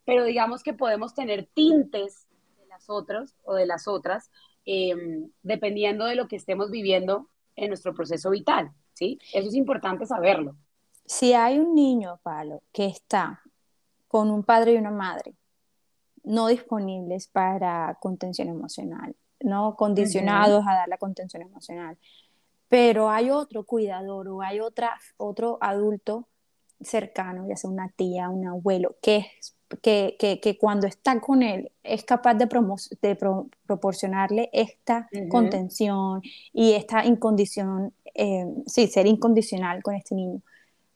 [0.05, 2.27] pero digamos que podemos tener tintes
[2.89, 4.31] otros o de las otras,
[4.65, 9.19] em, dependiendo de lo que estemos viviendo en nuestro proceso vital, ¿sí?
[9.33, 10.57] Eso es importante saberlo.
[11.05, 13.43] Si hay un niño, Palo, que está
[14.09, 15.35] con un padre y una madre
[16.25, 21.99] no disponibles para contención emocional, no condicionados a dar la contención emocional,
[22.69, 26.29] pero hay otro cuidador o hay otra, otro adulto
[26.81, 31.71] cercano, ya sea una tía, un abuelo, que es que, que, cuando está con él
[31.83, 32.47] es capaz de,
[33.01, 33.17] de
[33.67, 40.43] proporcionarle esta contención y esta incondición, eh, sí, ser incondicional con este niño.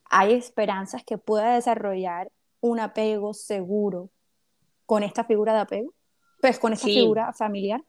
[0.05, 4.11] Hay esperanzas que pueda desarrollar un apego seguro
[4.85, 5.95] con esta figura de apego,
[6.41, 7.83] pues con esta figura familiar.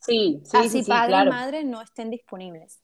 [0.00, 2.80] Sí, sí, Así padre y madre no estén disponibles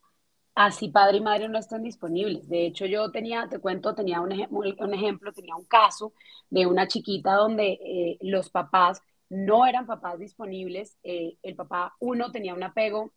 [0.57, 2.49] así padre y madre no están disponibles.
[2.49, 6.15] De hecho, yo tenía, te cuento, tenía un, un ejemplo, tenía un caso
[6.49, 10.97] de una chiquita donde eh, los papás no eran papás disponibles.
[11.03, 13.13] Eh, el papá, uno tenía un apego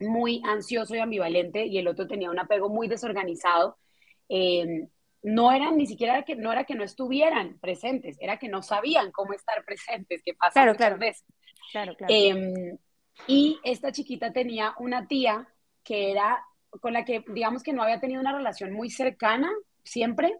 [0.00, 3.78] muy ansioso y ambivalente y el otro tenía un apego muy desorganizado.
[4.28, 4.88] Em,
[5.22, 9.12] no eran ni siquiera que no era que no estuvieran presentes, era que no sabían
[9.12, 10.98] cómo estar presentes, que pasa claro, muchas claro.
[10.98, 11.24] veces.
[11.70, 12.12] Claro, claro.
[12.12, 12.76] Em,
[13.28, 15.48] y esta chiquita tenía una tía
[15.84, 16.44] que era
[16.80, 19.50] con la que digamos que no había tenido una relación muy cercana
[19.84, 20.34] siempre,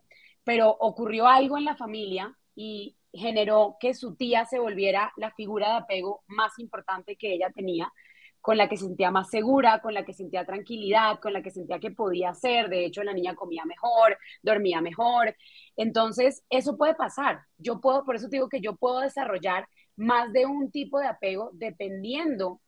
[0.44, 5.68] pero ocurrió algo en la familia y generó que su tía se volviera la figura
[5.70, 7.92] de apego más importante que ella tenía,
[8.40, 11.80] con la que sentía más segura, con la que sentía tranquilidad, con la que sentía
[11.80, 12.68] que podía ser.
[12.68, 15.34] De hecho, la niña comía mejor, dormía mejor.
[15.76, 17.40] Entonces, eso puede pasar.
[17.58, 21.50] Yo puedo, por eso digo que yo puedo desarrollar más de un tipo de apego
[21.54, 22.60] dependiendo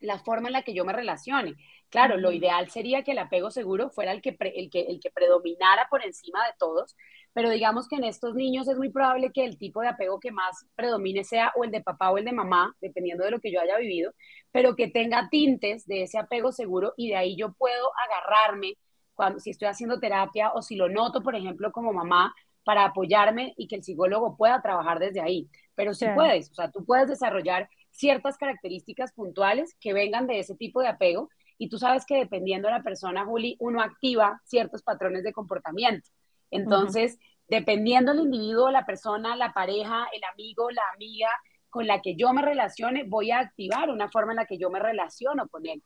[0.00, 1.54] la forma en la que yo me relacione.
[1.90, 5.10] Claro, lo ideal sería que el apego seguro fuera el que, el, que, el que
[5.10, 6.96] predominara por encima de todos,
[7.32, 10.32] pero digamos que en estos niños es muy probable que el tipo de apego que
[10.32, 13.52] más predomine sea o el de papá o el de mamá, dependiendo de lo que
[13.52, 14.12] yo haya vivido,
[14.50, 18.74] pero que tenga tintes de ese apego seguro y de ahí yo puedo agarrarme
[19.14, 23.54] cuando si estoy haciendo terapia o si lo noto, por ejemplo, como mamá, para apoyarme
[23.56, 25.48] y que el psicólogo pueda trabajar desde ahí.
[25.74, 30.56] Pero sí puedes, o sea, tú puedes desarrollar ciertas características puntuales que vengan de ese
[30.56, 34.82] tipo de apego y tú sabes que dependiendo de la persona, Juli, uno activa ciertos
[34.82, 36.08] patrones de comportamiento.
[36.50, 41.28] Entonces, dependiendo del individuo, la persona, la pareja, el amigo, la amiga
[41.70, 44.70] con la que yo me relacione, voy a activar una forma en la que yo
[44.70, 45.82] me relaciono con él.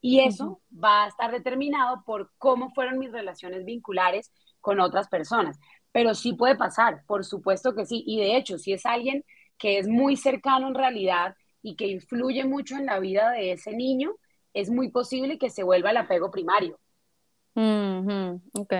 [0.00, 5.58] Y eso va a estar determinado por cómo fueron mis relaciones vinculares con otras personas.
[5.92, 8.02] Pero sí puede pasar, por supuesto que sí.
[8.06, 9.24] Y de hecho, si es alguien
[9.56, 13.72] que es muy cercano en realidad y que influye mucho en la vida de ese
[13.72, 14.16] niño,
[14.60, 16.78] es muy posible que se vuelva el apego primario.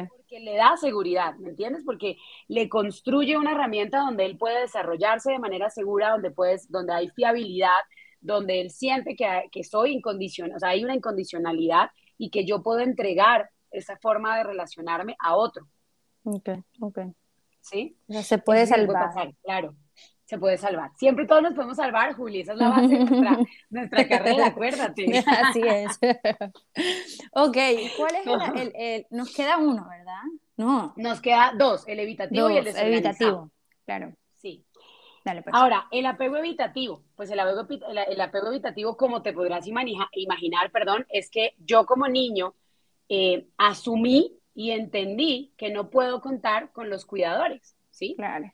[0.09, 1.83] Porque le da seguridad, ¿me entiendes?
[1.85, 2.17] Porque
[2.49, 7.09] le construye una herramienta donde él puede desarrollarse de manera segura, donde, puedes, donde hay
[7.11, 7.79] fiabilidad,
[8.21, 12.63] donde él siente que, que soy incondicional, o sea, hay una incondicionalidad y que yo
[12.63, 15.67] puedo entregar esa forma de relacionarme a otro.
[16.25, 16.99] Ok, ok.
[17.61, 17.97] ¿Sí?
[18.09, 19.11] O sea, se puede salvar.
[19.43, 19.77] claro,
[20.29, 20.91] se puede salvar.
[20.95, 23.39] Siempre todos nos podemos salvar, Juli, esa es la base de nuestra,
[23.71, 25.07] nuestra carrera, acuérdate.
[25.27, 25.99] Así es.
[27.33, 27.57] ok,
[27.97, 30.21] ¿cuál es el, el, Nos queda uno, ¿verdad?
[30.59, 30.93] No.
[30.97, 33.51] Nos queda dos, el evitativo y el evitativo,
[33.87, 34.13] claro.
[34.35, 34.67] Sí.
[35.23, 35.45] Pues.
[35.53, 41.07] Ahora, el apego evitativo, pues el apego, el, apego evitativo, como te podrás imaginar, perdón,
[41.09, 42.55] es que yo como niño
[43.09, 48.15] eh, asumí y entendí que no puedo contar con los cuidadores, ¿sí?
[48.17, 48.53] Claro.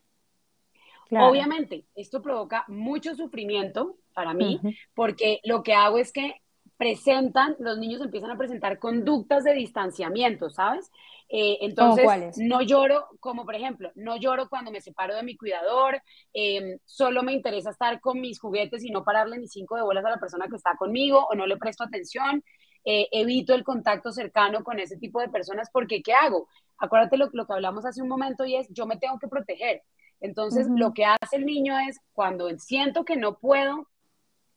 [1.16, 4.60] Obviamente, esto provoca mucho sufrimiento para mí,
[4.94, 6.40] porque lo que hago es que
[6.76, 10.90] presentan, los niños empiezan a presentar conductas de distanciamiento, ¿sabes?
[11.28, 16.02] Eh, entonces, no lloro, como por ejemplo, no lloro cuando me separo de mi cuidador,
[16.32, 20.04] em, solo me interesa estar con mis juguetes y no pararle ni cinco de bolas
[20.04, 22.42] a la persona que está conmigo o no le presto atención,
[22.84, 26.48] eh, evito el contacto cercano con ese tipo de personas porque ¿qué hago?
[26.78, 29.82] Acuérdate lo, lo que hablamos hace un momento y es, yo me tengo que proteger.
[30.24, 33.90] Entonces, lo que hace el niño es, cuando siento que no puedo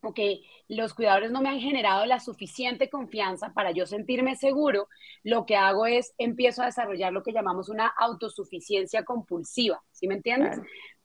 [0.02, 4.88] o que los cuidadores no me han generado la suficiente confianza para yo sentirme seguro,
[5.24, 10.14] lo que hago es empiezo a desarrollar lo que llamamos una autosuficiencia compulsiva, ¿sí me
[10.14, 10.58] entiendes?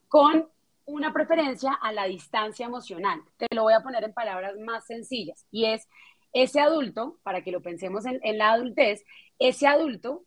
[0.07, 0.47] Con
[0.85, 3.21] una preferencia a la distancia emocional.
[3.35, 5.89] Te lo voy a poner en palabras más sencillas y es
[6.31, 9.03] ese adulto, para que lo pensemos en, en la adultez,
[9.39, 10.23] ese adulto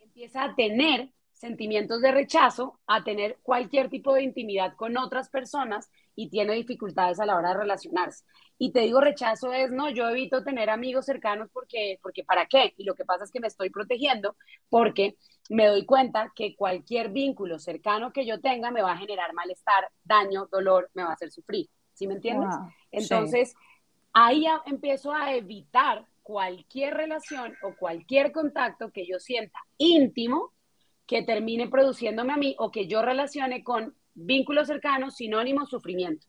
[0.00, 5.90] empieza a tener sentimientos de rechazo a tener cualquier tipo de intimidad con otras personas
[6.14, 8.24] y tiene dificultades a la hora de relacionarse.
[8.58, 12.74] Y te digo rechazo es, no, yo evito tener amigos cercanos porque, porque ¿para qué?
[12.76, 14.36] Y lo que pasa es que me estoy protegiendo
[14.68, 15.16] porque
[15.50, 19.88] me doy cuenta que cualquier vínculo cercano que yo tenga me va a generar malestar,
[20.04, 21.68] daño, dolor, me va a hacer sufrir.
[21.92, 22.54] ¿Sí me entiendes?
[22.92, 23.54] Entonces,
[24.12, 30.52] ahí empiezo a evitar cualquier relación o cualquier contacto que yo sienta íntimo
[31.06, 36.26] que termine produciéndome a mí o que yo relacione con vínculos cercanos, sinónimos, sufrimiento.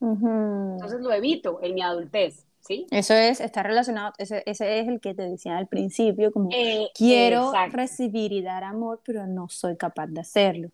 [0.00, 2.86] Entonces lo evito en mi adultez, ¿sí?
[2.90, 7.52] Eso es, está relacionado, ese, es el que te decía al principio, como eh, quiero
[7.70, 10.68] recibir y dar amor, pero no soy capaz de hacerlo.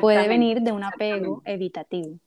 [0.00, 2.18] Puede venir de un apego evitativo.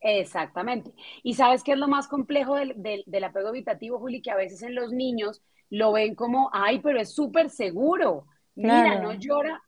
[0.00, 0.92] Exactamente.
[1.22, 4.62] Y sabes qué es lo más complejo del, del apego evitativo, Juli, que a veces
[4.62, 8.26] en los niños lo ven como, ay, pero es súper seguro.
[8.54, 9.62] Mira, no llora,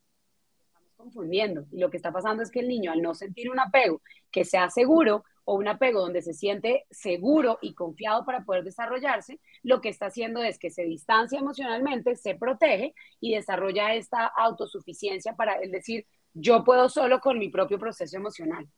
[0.98, 1.64] confundiendo.
[1.70, 4.44] Y lo que está pasando es que el niño, al no sentir un apego que
[4.44, 9.80] sea seguro o un apego donde se siente seguro y confiado para poder desarrollarse, lo
[9.80, 15.54] que está haciendo es que se distancia emocionalmente, se protege y desarrolla esta autosuficiencia para,
[15.54, 18.68] es decir, yo puedo solo con mi propio proceso emocional.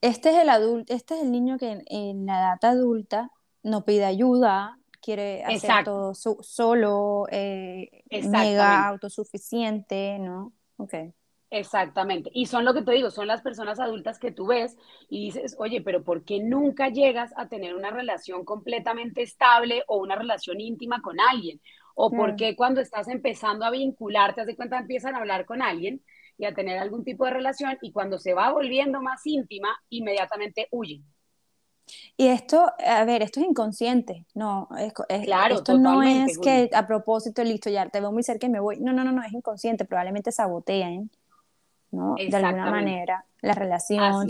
[0.00, 3.30] Este es el adulto, este es el niño que en, la edad adulta
[3.62, 10.52] no pide ayuda, quiere hacer todo solo, eh, mega autosuficiente, ¿no?
[10.76, 11.14] Okay.
[11.54, 12.32] Exactamente.
[12.34, 14.76] Y son lo que te digo, son las personas adultas que tú ves
[15.08, 19.98] y dices, oye, pero ¿por qué nunca llegas a tener una relación completamente estable o
[19.98, 21.60] una relación íntima con alguien?
[21.94, 25.62] ¿O por qué cuando estás empezando a vincularte, te das cuenta, empiezan a hablar con
[25.62, 26.02] alguien
[26.36, 30.66] y a tener algún tipo de relación y cuando se va volviendo más íntima, inmediatamente
[30.72, 31.04] huyen?
[32.16, 34.92] Y esto, a ver, esto es inconsciente, no, es,
[35.24, 38.58] claro, esto no es que a propósito, listo, ya te veo muy cerca y me
[38.58, 41.10] voy, no, no, no, no, es inconsciente, probablemente sabotean
[42.16, 44.26] de alguna manera, la relación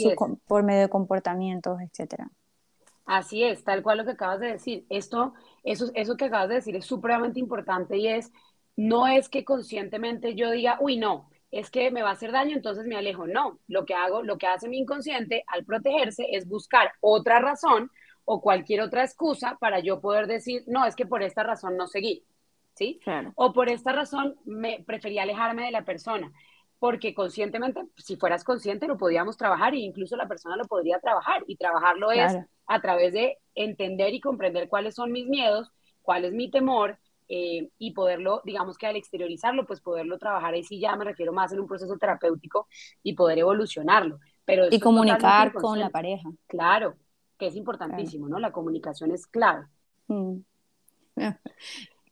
[0.46, 2.30] por medio de comportamientos, etcétera.
[3.06, 4.86] Así es, tal cual lo que acabas de decir.
[4.88, 8.32] Esto, eso, eso que acabas de decir es supremamente importante y es,
[8.76, 12.56] no es que conscientemente yo diga, uy, no, es que me va a hacer daño,
[12.56, 13.26] entonces me alejo.
[13.26, 17.90] No, lo que hago, lo que hace mi inconsciente al protegerse es buscar otra razón
[18.24, 21.86] o cualquier otra excusa para yo poder decir, no, es que por esta razón no
[21.86, 22.24] seguí,
[22.74, 23.00] ¿sí?
[23.36, 26.32] O por esta razón me preferí alejarme de la persona.
[26.78, 31.42] Porque conscientemente, si fueras consciente, lo podíamos trabajar e incluso la persona lo podría trabajar.
[31.46, 35.70] Y trabajarlo es a través de entender y comprender cuáles son mis miedos,
[36.02, 40.54] cuál es mi temor eh, y poderlo, digamos que al exteriorizarlo, pues poderlo trabajar.
[40.54, 42.68] Ahí sí ya me refiero más en un proceso terapéutico
[43.02, 44.18] y poder evolucionarlo.
[44.44, 46.28] Pero y comunicar con la pareja.
[46.46, 46.96] Claro,
[47.38, 48.38] que es importantísimo, ¿no?
[48.38, 49.66] La comunicación es clave.
[50.08, 50.40] Mm.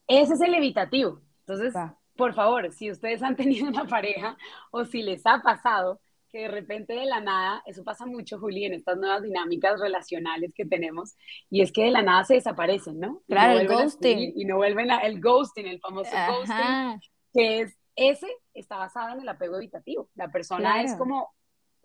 [0.06, 1.20] Ese es el evitativo.
[1.40, 1.74] Entonces,
[2.16, 4.36] por favor, si ustedes han tenido una pareja
[4.70, 6.00] o si les ha pasado
[6.32, 10.52] que de repente de la nada, eso pasa mucho, Juli, en estas nuevas dinámicas relacionales
[10.54, 11.14] que tenemos,
[11.50, 13.20] y es que de la nada se desaparecen, ¿no?
[13.28, 14.32] Claro, el ghosting.
[14.34, 17.00] Y no vuelven a, el ghosting, el famoso ghosting,
[17.34, 20.08] que es, ese está basado en el apego evitativo.
[20.14, 21.34] La persona es como,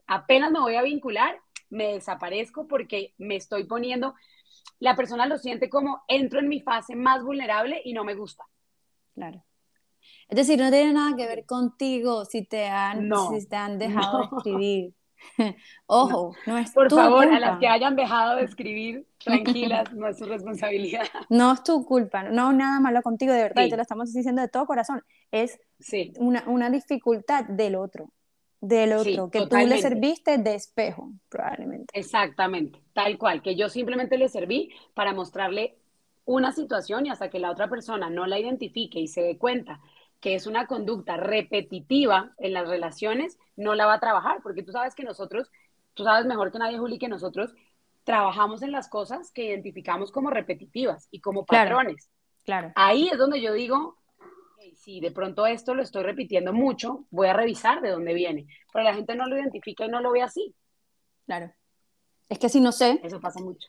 [0.08, 1.38] apenas me voy a vincular,
[1.70, 4.16] me desaparezco porque me estoy poniendo,
[4.80, 8.46] la persona lo siente como entro en mi fase más vulnerable y no me gusta.
[9.13, 9.44] Claro.
[10.30, 14.20] Es decir, no tiene nada que ver contigo si te han, si te han dejado
[14.20, 14.94] de escribir.
[15.88, 20.18] Ojo, no, es Por favor, a las que hayan dejado de escribir, tranquilas, no es
[20.18, 21.08] su responsabilidad.
[21.30, 24.50] No es tu culpa, no nada malo contigo, de verdad, te lo estamos diciendo de
[24.50, 25.02] todo corazón.
[25.32, 25.60] Es
[26.18, 28.12] una, una, dificultad del otro,
[28.60, 31.88] del otro, que tú le serviste de espejo, probablemente.
[31.98, 35.78] Exactamente, tal cual, que yo simplemente le serví para mostrarle
[36.26, 39.80] una situación y hasta que la otra persona no la identifique y se dé cuenta
[40.19, 44.71] que es una conducta repetitiva en las relaciones, no la va a trabajar, porque tú
[44.71, 45.51] sabes que nosotros,
[45.93, 47.53] tú sabes mejor que nadie, Juli, que nosotros
[48.03, 52.10] trabajamos en las cosas que identificamos como repetitivas y como patrones.
[52.45, 52.71] Claro.
[52.75, 53.97] Ahí es donde yo digo,
[54.75, 58.47] si de pronto esto lo estoy repitiendo mucho, voy a revisar de dónde viene.
[58.71, 60.56] Pero la gente no lo identifica y no lo ve así.
[61.25, 61.53] Claro.
[62.30, 62.99] Es que si no sé.
[63.03, 63.67] Eso pasa mucho.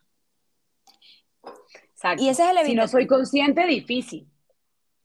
[1.90, 2.22] Exacto.
[2.22, 4.28] Y ese es el Si no soy consciente, difícil.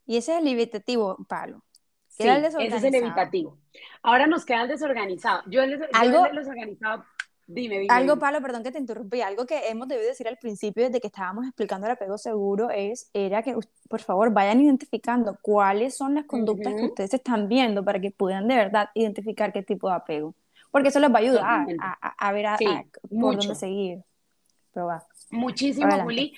[0.06, 1.63] Y ese es el evitativo, Palo.
[2.08, 3.58] Sí, ese es el evitativo.
[4.04, 5.42] Ahora nos queda el desorganizado.
[5.48, 7.06] Yo el, ¿Algo, desorganizado,
[7.48, 7.94] dime, dime.
[7.94, 11.08] Algo, Palo, perdón que te interrumpí, algo que hemos debido decir al principio desde que
[11.08, 13.56] estábamos explicando el apego seguro es, era que,
[13.89, 18.48] por favor, vayan identificando cuáles son las conductas que ustedes están viendo para que puedan
[18.48, 20.36] de verdad identificar qué tipo de apego.
[20.70, 21.68] Porque eso les va a ayudar
[22.00, 24.04] a, ver a, por dónde seguir.
[25.32, 26.34] Muchísimo, Juli.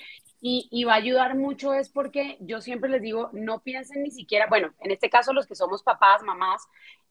[0.48, 4.46] Y, va a ayudar mucho es porque yo siempre les digo, no piensen ni siquiera,
[4.48, 6.62] bueno, en este caso los que somos papás, mamás,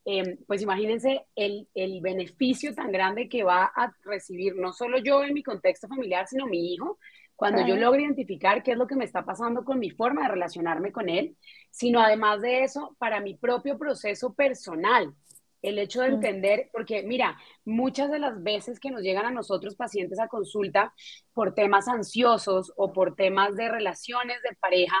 [0.06, 5.22] em, pues imagínense el, el, beneficio tan grande que va a recibir no solo yo
[5.22, 6.98] en mi contexto familiar, sino mi hijo,
[7.34, 10.28] cuando yo logro identificar qué es lo que me está pasando con mi forma de
[10.28, 11.36] relacionarme con él,
[11.70, 15.14] sino además de eso, para mi propio proceso personal,
[15.66, 19.76] el hecho de entender, porque mira, muchas de las veces que nos llegan a nosotros
[19.76, 20.94] pacientes a consulta
[21.32, 24.96] por temas ansiosos o por temas de relaciones de pareja,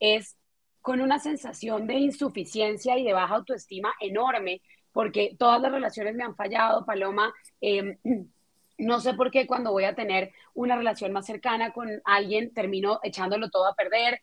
[0.00, 0.36] es
[0.80, 6.24] con una sensación de insuficiencia y de baja autoestima enorme, porque todas las relaciones me
[6.24, 7.32] han fallado, Paloma.
[7.60, 7.98] Em,
[8.78, 12.98] no sé por qué cuando voy a tener una relación más cercana con alguien termino
[13.02, 14.20] echándolo todo a perder,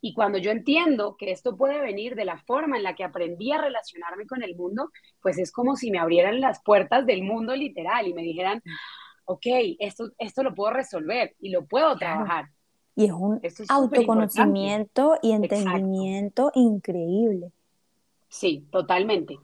[0.00, 3.50] y cuando yo entiendo que esto puede venir de la forma en la que aprendí
[3.52, 7.54] a relacionarme con el mundo, pues es como si me abrieran las puertas del mundo
[7.56, 8.62] literal y me dijeran,
[9.24, 9.46] ok,
[9.80, 12.46] esto, esto lo puedo resolver y lo puedo trabajar.
[12.94, 17.52] Y es un autoconocimiento y entendimiento increíble.
[18.28, 19.38] Sí, totalmente.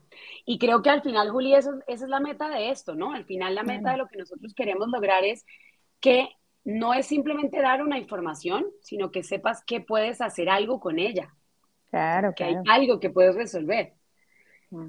[0.45, 3.13] Y creo que al final, Juli, esa es la meta de esto, ¿no?
[3.13, 5.47] Al final la meta de lo que nosotros queremos lograr es
[6.01, 6.29] que
[6.65, 11.35] no es simplemente dar una información, sino que sepas que puedes hacer algo con ella.
[11.91, 13.95] Claro, que hay algo que puedes resolver.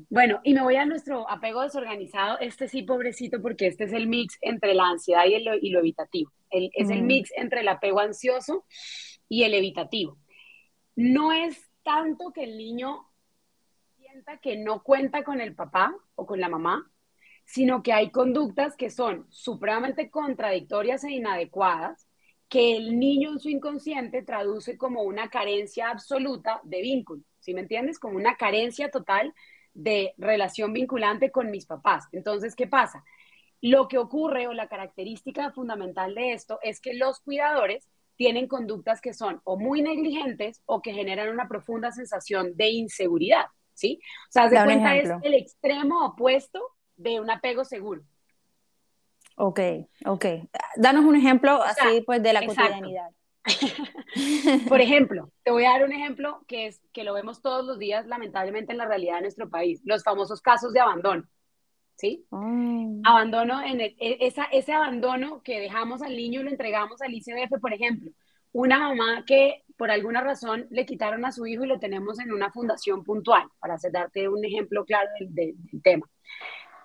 [0.10, 2.40] Bueno, y me voy a nuestro apego desorganizado.
[2.40, 5.80] Este sí, pobrecito, porque este es el mix entre la ansiedad y, el, y lo
[5.80, 6.32] evitativo.
[6.50, 8.66] es el mix entre el apego ansioso
[9.30, 10.18] y el evitativo.
[10.96, 13.08] No es tanto que el niño
[13.98, 16.90] sienta que no cuenta con el papá o con la mamá,
[17.45, 22.08] sino que hay conductas que son supremamente contradictorias e inadecuadas
[22.49, 27.62] que el niño en su inconsciente traduce como una carencia absoluta de vínculo, ¿sí me
[27.62, 27.99] entiendes?
[27.99, 29.34] Como una carencia total
[29.73, 32.05] de relación vinculante con mis papás.
[32.12, 33.03] Entonces, ¿qué pasa?
[33.62, 39.01] Lo que ocurre o la característica fundamental de esto es que los cuidadores tienen conductas
[39.01, 43.99] que son o muy negligentes o que generan una profunda sensación de inseguridad, ¿sí?
[44.29, 48.01] O sea, de cuenta es el extremo opuesto de un apego seguro.
[49.38, 49.60] Ok,
[50.05, 50.25] ok.
[50.77, 53.10] Danos un ejemplo así pues de la cotidianidad.
[54.69, 57.77] Por ejemplo, te voy a dar un ejemplo que es que lo vemos todos los
[57.77, 61.23] días lamentablemente en la realidad de nuestro país, los famosos casos de abandono.
[61.98, 62.25] ¿Sí?
[62.29, 63.02] Mm.
[63.06, 67.60] Abandono en e, esa, ese abandono que dejamos al niño y lo entregamos al ICBF,
[67.62, 68.12] por ejemplo.
[68.52, 72.31] Una mamá que por alguna razón le quitaron a su hijo y lo tenemos en
[72.31, 76.10] una fundación puntual, para hacer, darte un ejemplo claro del, del, tema.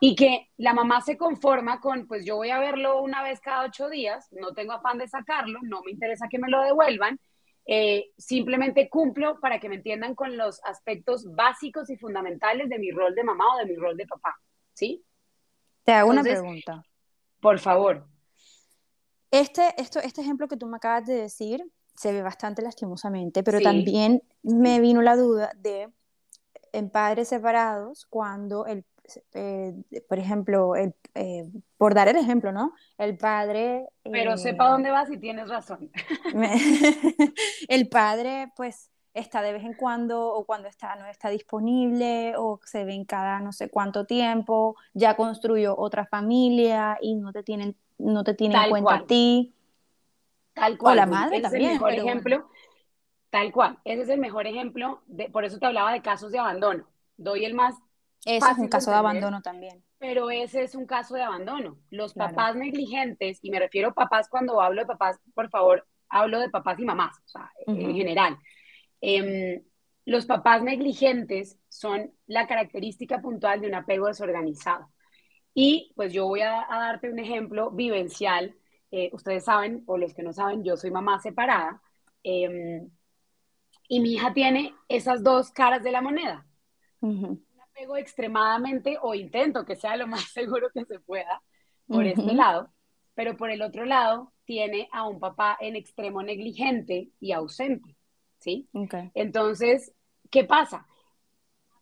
[0.01, 3.67] Y que la mamá se conforma con, pues yo voy a verlo una vez cada
[3.67, 7.21] ocho días, no tengo afán de sacarlo, no me interesa que me lo devuelvan,
[7.67, 12.91] eh, simplemente cumplo para que me entiendan con los aspectos básicos y fundamentales de mi
[12.91, 14.35] rol de mamá o de mi rol de papá,
[14.73, 15.05] ¿sí?
[15.85, 16.83] Te hago una pregunta.
[17.41, 18.07] Por favor.
[19.31, 21.63] Este, esto, este ejemplo que tú me acabas de decir
[21.95, 25.89] se ve bastante lastimosamente, pero también me vino la duda de
[26.73, 28.85] en padres separados cuando el
[29.35, 29.75] eh,
[30.09, 32.75] por ejemplo, el, eh, por dar el ejemplo, ¿no?
[32.99, 33.89] El padre...
[34.05, 35.91] Pero sepa eh, dónde vas y tienes razón.
[37.69, 42.61] el padre, pues, está de vez en cuando o cuando está, no está disponible o
[42.65, 47.77] se ven cada no sé cuánto tiempo, ya construyó otra familia y no te tienen,
[47.99, 49.55] no te tienen en cuenta a ti.
[50.55, 50.93] Tal cual.
[50.93, 51.65] O la madre Ese también.
[51.65, 52.49] Es el mejor ejemplo.
[53.31, 53.79] Tal cual.
[53.85, 55.03] Ese es el mejor ejemplo.
[55.07, 56.87] De, por eso te hablaba de casos de abandono.
[57.17, 57.77] Doy el más
[58.25, 59.83] ese es un caso de, abandono también.
[59.99, 61.79] Pero ese es un caso de abandono.
[61.91, 66.41] Los papás negligentes, y me refiero a papás cuando hablo de papás, por favor, hablo
[66.41, 68.39] de papás y mamás, o sea, en general.
[69.01, 69.63] Em,
[70.05, 74.91] los papás negligentes son la característica puntual de un apego desorganizado.
[75.55, 78.55] Y pues yo voy a, darte un ejemplo vivencial.
[78.91, 81.81] Eh, ustedes saben, o los que no saben, yo soy mamá separada.
[82.23, 82.91] Em,
[83.89, 86.47] y mi hija tiene esas dos caras de la moneda
[87.97, 91.43] extremadamente o intento que sea lo más seguro que se pueda
[91.87, 92.71] por este lado,
[93.15, 97.97] pero por el otro lado tiene a un papá en extremo negligente y ausente,
[98.39, 98.69] ¿sí?
[99.15, 99.93] Entonces,
[100.31, 100.87] ¿qué pasa?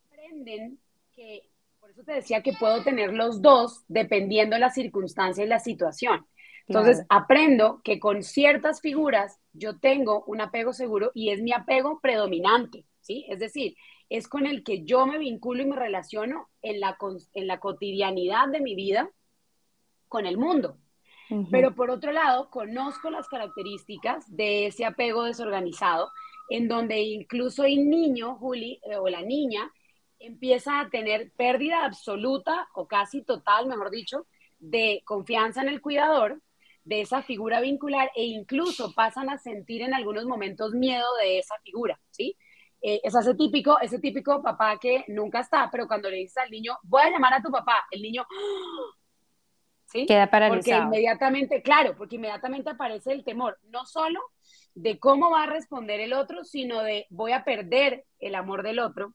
[0.07, 0.79] Aprenden
[1.15, 1.43] que,
[1.79, 6.27] por eso te decía que puedo tener los dos dependiendo la circunstancia y la situación.
[6.67, 11.99] Entonces, aprendo que con ciertas figuras yo tengo un apego seguro y es mi apego
[12.01, 13.25] predominante, ¿sí?
[13.29, 13.75] Es decir,
[14.09, 16.97] es con el que yo me vinculo y me relaciono en la,
[17.35, 19.11] en la cotidianidad de mi vida
[20.09, 20.79] con el mundo.
[21.51, 26.11] Pero por otro lado, conozco las características de ese apego desorganizado,
[26.49, 29.71] en donde incluso el niño, Juli, eh, o la niña,
[30.19, 34.27] empieza a tener pérdida absoluta o casi total, mejor dicho,
[34.59, 36.41] de confianza en el cuidador,
[36.85, 41.57] de esa figura vincular, e incluso pasan a sentir en algunos momentos miedo de esa
[41.63, 42.39] figura, ¿sí?
[42.81, 46.51] Eh, es ese típico, ese típico papá que nunca está, pero cuando le dices al
[46.51, 48.25] niño, voy a llamar a tu papá, el niño,
[49.87, 50.07] ¿sí?
[50.07, 50.83] Queda paralizado.
[50.83, 54.21] Porque inmediatamente, claro, porque inmediatamente aparece el temor, no solo
[54.75, 58.79] de cómo va a responder el otro, sino de voy a perder el amor del
[58.79, 59.15] otro,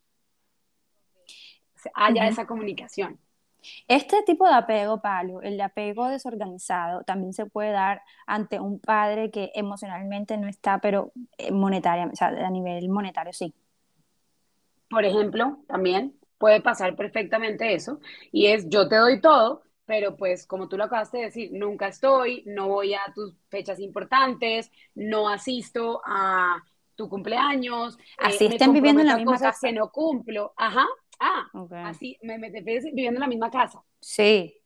[1.94, 3.20] haya esa comunicación.
[3.88, 8.80] Este tipo de apego, Pablo, el de apego desorganizado, también se puede dar ante un
[8.80, 13.54] padre que emocionalmente no está, pero eh, monetaria, o sea, a nivel monetario sí.
[14.90, 18.00] Por ejemplo, también puede pasar perfectamente eso,
[18.32, 21.88] y es yo te doy todo, pero pues como tú lo acabaste de decir, nunca
[21.88, 26.64] estoy, no voy a tus fechas importantes, no asisto a
[26.96, 27.98] tu cumpleaños.
[27.98, 29.68] Eh, Así estén viviendo en la misma casa.
[29.68, 30.86] que no cumplo, ajá,
[31.26, 31.50] Ah,
[31.86, 33.82] así, me, me viviendo en la misma casa.
[34.02, 34.62] Sí.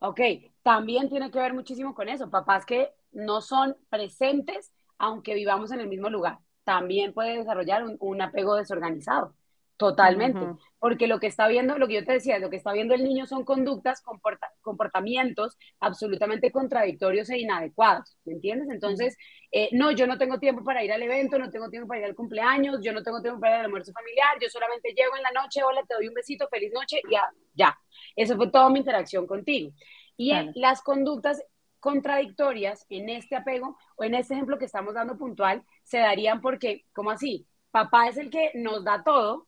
[0.00, 0.20] Ok,
[0.62, 2.30] también tiene que ver muchísimo con eso.
[2.30, 6.38] Papás que no son presentes aunque vivamos en el mismo lugar.
[6.64, 9.34] También puede desarrollar un apego desorganizado.
[9.78, 10.40] Totalmente,
[10.80, 13.04] porque lo que está viendo, lo que yo te decía, lo que está viendo el
[13.04, 14.02] niño son conductas,
[14.60, 18.68] comportamientos absolutamente contradictorios e inadecuados, ¿me entiendes?
[18.70, 19.16] Entonces,
[19.52, 22.06] eh, no, yo no tengo tiempo para ir al evento, no tengo tiempo para ir
[22.06, 25.22] al cumpleaños, yo no tengo tiempo para ir al almuerzo familiar, yo solamente llego en
[25.22, 27.22] la noche, hola, te doy un besito, feliz noche, ya,
[27.54, 27.78] ya.
[28.16, 29.70] Eso fue toda mi interacción contigo.
[30.16, 31.40] Y las conductas
[31.78, 36.84] contradictorias en este apego o en este ejemplo que estamos dando puntual se darían porque,
[36.92, 37.46] ¿cómo así?
[37.70, 39.47] Papá es el que nos da todo,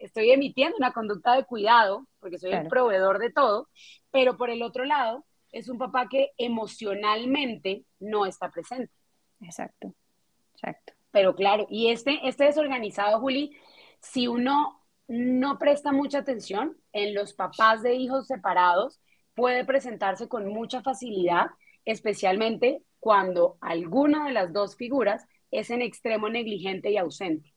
[0.00, 3.68] estoy emitiendo una conducta de cuidado, porque soy el proveedor de todo,
[4.10, 8.92] pero por el otro lado, es un papá que emocionalmente no está presente.
[9.40, 9.94] Exacto,
[10.54, 10.92] exacto.
[11.10, 13.56] Pero claro, y este, este desorganizado, Juli,
[14.00, 19.00] si uno no presta mucha atención en los papás de hijos separados,
[19.34, 21.46] puede presentarse con mucha facilidad,
[21.84, 27.52] especialmente cuando alguna de las dos figuras es en extremo negligente y ausente.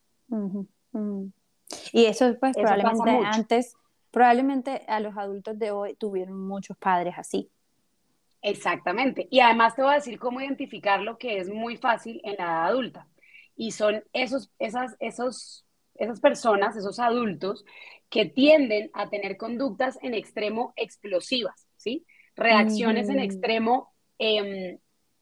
[1.91, 3.75] Y eso pues probablemente antes,
[4.11, 7.49] probablemente a los adultos de hoy tuvieron muchos padres así.
[8.41, 9.27] Exactamente.
[9.31, 12.65] Y además te voy a decir cómo identificarlo, que es muy fácil en la edad
[12.65, 13.07] adulta.
[13.55, 15.65] Y son esos, esas, esos,
[15.95, 17.63] esas personas, esos adultos,
[18.09, 22.05] que tienden a tener conductas en extremo explosivas, ¿sí?
[22.35, 24.77] Reacciones en extremo em,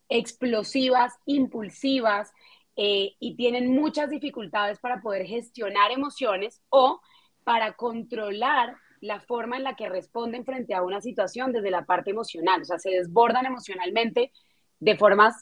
[0.10, 2.32] explosivas, impulsivas,
[2.76, 7.02] eh, y tienen muchas dificultades para poder gestionar emociones o
[7.44, 12.12] para controlar la forma en la que responden frente a una situación desde la parte
[12.12, 14.32] emocional, o sea, se desbordan emocionalmente
[14.80, 15.36] de formas,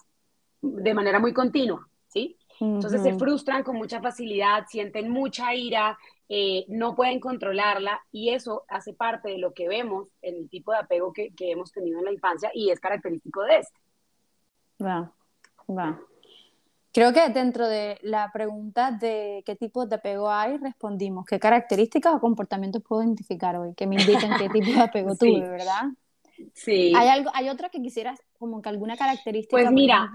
[0.62, 2.38] de manera muy continua, ¿sí?
[2.62, 8.66] Entonces se frustran con mucha facilidad, sienten mucha ira, eh, no pueden controlarla y eso
[8.68, 12.00] hace parte de lo que vemos en el tipo de apego que, que hemos tenido
[12.00, 13.80] en la infancia y es característico de este.
[14.82, 15.14] Va,
[15.70, 16.02] va.
[16.92, 22.16] Creo que dentro de la pregunta de qué tipo de apego hay, respondimos qué características
[22.16, 25.84] o comportamientos puedo identificar hoy que me indican qué tipo de apego tuve, ¿verdad?
[26.54, 26.94] Sí.
[26.96, 29.56] ¿Hay, algo, ¿Hay otra que quisieras, como que alguna característica?
[29.56, 30.12] Pues mira,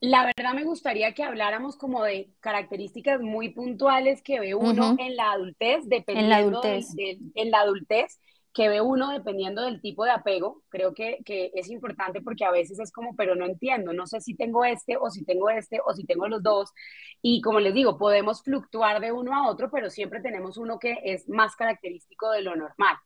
[0.00, 5.14] la verdad me gustaría que habláramos como de características muy puntuales que ve uno en
[5.14, 6.86] la adultez, dependiendo en la adultez.
[6.96, 8.20] en la adultez
[8.56, 10.62] que ve uno dependiendo del tipo de apego.
[10.70, 14.22] Creo que, que, es importante porque a veces es como, pero no entiendo, no sé
[14.22, 16.72] si tengo este o si tengo este o si tengo los dos.
[17.20, 20.96] Y como les digo, podemos fluctuar de uno a otro, pero siempre tenemos uno que
[21.04, 22.96] es más característico de lo normal.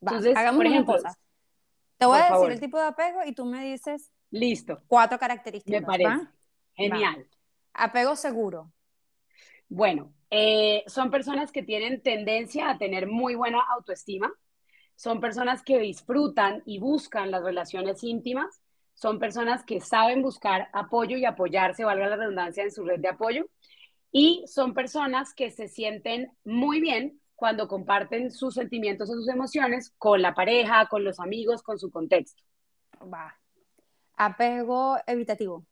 [0.00, 1.18] Entonces, hagamos por ejemplo, una cosa.
[1.98, 4.12] Te voy a decir el tipo de apego y tú me dices.
[4.30, 4.80] Listo.
[4.86, 5.80] Cuatro características.
[5.80, 6.28] Me parece.
[6.74, 7.26] Genial.
[7.74, 8.70] Apego seguro.
[9.68, 14.32] Bueno, eh, son personas que tienen tendencia a tener muy buena autoestima
[15.00, 18.60] son personas que disfrutan y buscan las relaciones íntimas,
[18.92, 23.08] son personas que saben buscar apoyo y apoyarse, valga la redundancia, en su red de
[23.08, 23.46] apoyo,
[24.12, 29.94] y son personas que se sienten muy bien cuando comparten sus sentimientos o sus emociones
[29.96, 32.42] con la pareja, con los amigos, con su contexto.
[33.02, 33.34] Va.
[34.18, 35.64] Apego evitativo.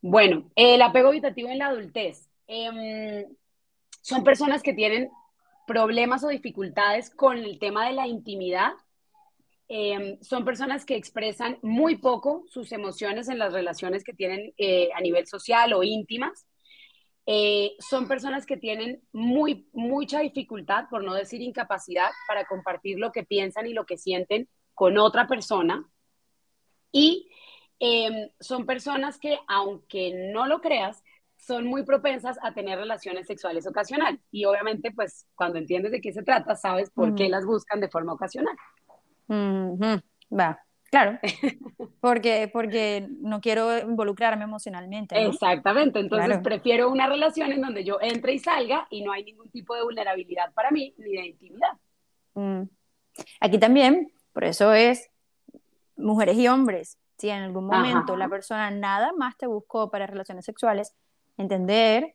[0.00, 2.30] Bueno, el apego evitativo en la adultez.
[2.46, 3.26] Em,
[4.00, 5.10] son personas que tienen
[5.66, 8.72] problemas o dificultades con el tema de la intimidad.
[9.68, 14.90] Em, son personas que expresan muy poco sus emociones en las relaciones que tienen eh,
[14.94, 16.46] a nivel social o íntimas.
[17.26, 23.10] Eh, son personas que tienen muy, mucha dificultad, por no decir incapacidad, para compartir lo
[23.10, 25.84] que piensan y lo que sienten con otra persona.
[26.92, 27.28] Y
[27.80, 31.02] em, son personas que, aunque no lo creas,
[31.46, 34.20] son muy propensas a tener relaciones sexuales ocasionales.
[34.32, 37.88] Y obviamente, pues cuando entiendes de qué se trata, sabes por qué las buscan de
[37.88, 38.56] forma ocasional.
[39.30, 41.18] Va, claro.
[42.00, 45.24] porque, porque no quiero involucrarme emocionalmente.
[45.24, 46.00] Exactamente.
[46.00, 49.76] Entonces prefiero una relación en donde yo entre y salga y no hay ningún tipo
[49.76, 51.72] de vulnerabilidad para mí ni de intimidad.
[52.34, 52.62] Mm.
[53.40, 55.10] Aquí también, por eso es
[55.96, 56.98] mujeres y hombres.
[57.18, 60.94] Si en algún momento la persona nada más te buscó para relaciones sexuales,
[61.36, 62.14] entender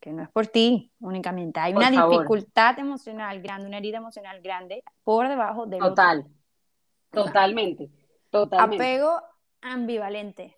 [0.00, 1.60] que no es por ti únicamente.
[1.60, 6.26] Hay una dificultad emocional grande, una herida emocional grande por debajo del Total.
[7.10, 7.90] Totalmente.
[8.30, 8.84] Totalmente.
[8.84, 9.20] Apego
[9.62, 10.56] ambivalente.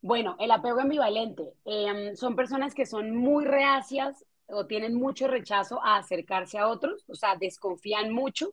[0.00, 5.82] Bueno, el apego ambivalente em, son personas que son muy reacias o tienen mucho rechazo
[5.84, 8.52] a acercarse a otros, o sea, desconfían mucho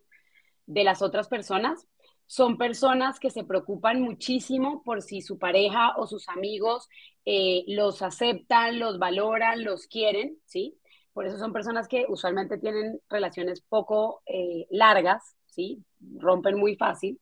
[0.65, 1.87] de las otras personas
[2.27, 6.89] son personas que se preocupan muchísimo por si su pareja o sus amigos
[7.25, 10.77] eh, los aceptan, los valoran, los quieren, ¿sí?
[11.11, 15.83] Por eso son personas que usualmente tienen relaciones poco eh, largas, ¿sí?
[16.17, 17.19] Rompen muy fácil.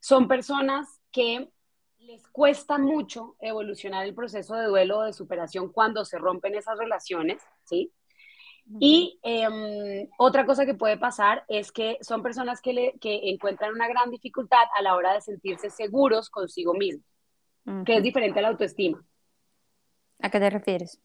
[0.00, 1.48] Son personas que
[1.98, 6.78] les cuesta mucho evolucionar el proceso de duelo o de superación cuando se rompen esas
[6.78, 7.92] relaciones, ¿sí?
[8.78, 13.72] Y em, otra cosa que puede pasar es que son personas que, le, que encuentran
[13.72, 17.04] una gran dificultad a la hora de sentirse seguros consigo mismos,
[17.84, 19.04] que es diferente a la autoestima.
[20.22, 21.00] ¿A qué te refieres?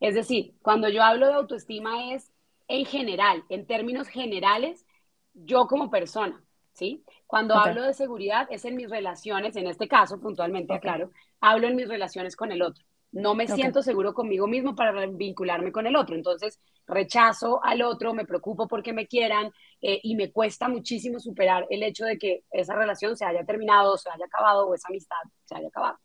[0.00, 2.30] Es decir, cuando yo hablo de autoestima es
[2.68, 4.86] en general, en términos generales,
[5.34, 6.42] yo como persona,
[6.72, 7.04] ¿sí?
[7.26, 11.10] Cuando hablo de seguridad es en mis relaciones, en este caso puntualmente, claro,
[11.40, 12.84] hablo en mis relaciones con el otro
[13.14, 16.16] no me siento seguro conmigo mismo para vincularme con el otro.
[16.16, 21.64] Entonces, rechazo al otro, me preocupo porque me quieran eh, y me cuesta muchísimo superar
[21.70, 25.16] el hecho de que esa relación se haya terminado, se haya acabado o esa amistad
[25.44, 25.96] se haya acabado.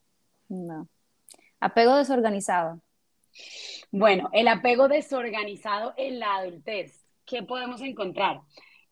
[0.49, 0.88] No.
[1.60, 2.82] Apego desorganizado.
[3.91, 7.05] Bueno, el apego desorganizado en la adultez.
[7.26, 8.41] ¿Qué podemos encontrar?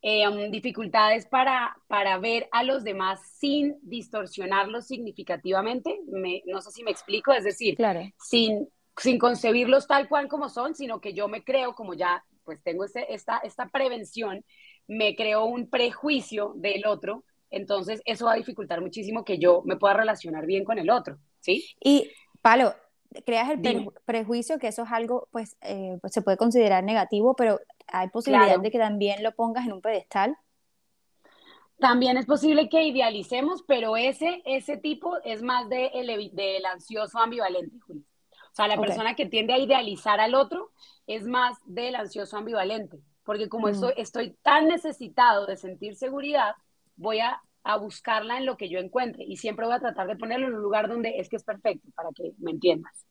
[0.00, 5.98] Eh, dificultades para, para ver a los demás sin distorsionarlos significativamente.
[6.46, 7.76] no sé si me explico, es decir,
[8.18, 12.62] sin, sin concebirlos tal cual como son, sino que yo me creo, como ya pues
[12.62, 14.44] tengo este, esta, esta prevención,
[14.86, 19.76] me creo un prejuicio del otro, entonces eso va a dificultar muchísimo que yo me
[19.76, 21.64] pueda relacionar bien con el otro, ¿sí?
[21.82, 22.10] Y,
[22.42, 22.74] Palo,
[23.24, 27.60] creas el prejuicio que eso es algo, pues, eh, pues, se puede considerar negativo, pero
[27.86, 30.36] hay posibilidad de que también lo pongas en un pedestal.
[31.78, 37.18] También es posible que idealicemos, pero ese, ese tipo es más de el, del ansioso
[37.18, 38.04] ambivalente, Juli.
[38.30, 40.72] O sea, la persona que tiende a idealizar al otro
[41.06, 44.00] es más del ansioso ambivalente, porque como estoy, mm.
[44.00, 46.56] estoy tan necesitado de sentir seguridad,
[46.96, 50.16] voy a, a, buscarla en lo que yo encuentre y siempre voy a tratar de
[50.16, 53.06] ponerlo en un lugar donde es que es perfecto, para que me entiendas.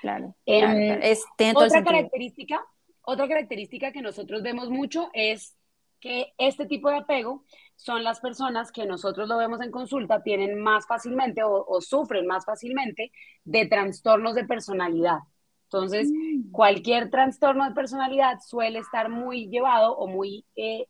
[0.00, 0.34] Claro.
[0.44, 1.24] Em, es,
[1.54, 2.64] otra característica,
[3.02, 5.56] otra característica que nosotros vemos mucho es
[6.00, 7.44] que este tipo de apego
[7.76, 12.44] son las personas que nosotros lo vemos en consulta, tienen más fácilmente o, sufren más
[12.44, 13.10] fácilmente
[13.44, 15.20] de trastornos de personalidad.
[15.64, 16.52] Entonces, mm.
[16.52, 20.86] cualquier trastorno de personalidad suele estar muy llevado o muy, eh,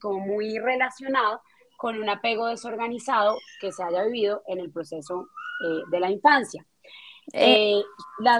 [0.00, 1.40] como muy relacionado
[1.78, 5.28] con un apego desorganizado que se haya vivido en el proceso
[5.64, 6.66] eh, de la infancia.
[7.32, 7.80] Eh,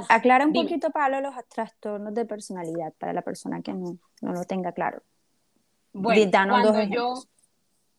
[0.09, 4.43] aclara un poquito, Pablo, los trastornos de personalidad para la persona que no, no lo
[4.43, 5.03] tenga claro.
[5.93, 7.15] Bueno, cuando yo,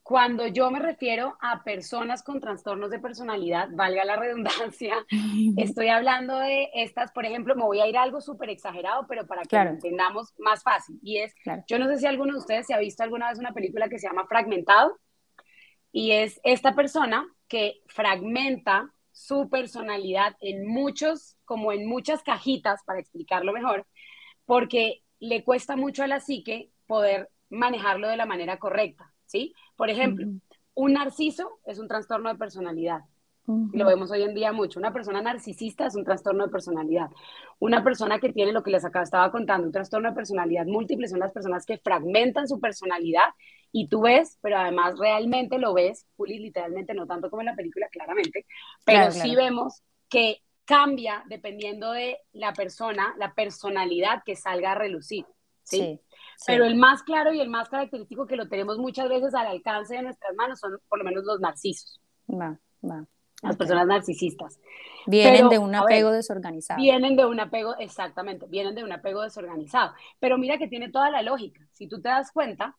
[0.04, 4.96] cuando yo me refiero a personas con trastornos de personalidad, valga la redundancia,
[5.58, 9.26] estoy hablando de estas, por ejemplo, me voy a ir a algo súper exagerado, pero
[9.26, 11.00] para que lo entendamos más fácil.
[11.02, 11.34] Y es,
[11.66, 14.00] yo no sé si alguno de ustedes se ha visto alguna vez una película que
[14.00, 14.98] se llama Fragmentado,
[15.92, 23.00] y es esta persona que fragmenta su personalidad en muchos, como en muchas cajitas, para
[23.00, 23.86] explicarlo mejor,
[24.46, 29.54] porque le cuesta mucho a la psique poder manejarlo de la manera correcta, ¿sí?
[29.76, 30.28] Por ejemplo,
[30.74, 33.02] un narciso es un trastorno de personalidad.
[33.74, 34.80] Lo vemos hoy en día mucho.
[34.80, 37.10] Una persona narcisista es un trastorno de personalidad.
[37.58, 41.08] Una persona que tiene lo que les acá estaba contando, un trastorno de personalidad múltiple,
[41.08, 43.30] son las personas que fragmentan su personalidad
[43.72, 47.56] y tú ves, pero además realmente lo ves, Juli, literalmente, no tanto como en la
[47.56, 48.46] película, claramente,
[48.86, 55.26] pero sí vemos que cambia dependiendo de la persona, la personalidad que salga a relucir.
[55.64, 56.00] ¿sí?
[56.46, 59.96] Pero el más claro y el más característico que lo tenemos muchas veces al alcance
[59.96, 62.00] de nuestras manos son por lo menos los narcisos.
[62.30, 63.06] Va, va.
[63.42, 64.60] Las personas narcisistas.
[65.06, 66.80] Vienen de un apego desorganizado.
[66.80, 69.94] Vienen de un apego, exactamente, vienen de un apego desorganizado.
[70.20, 71.66] Pero mira que tiene toda la lógica.
[71.74, 72.76] Si tú te das cuenta,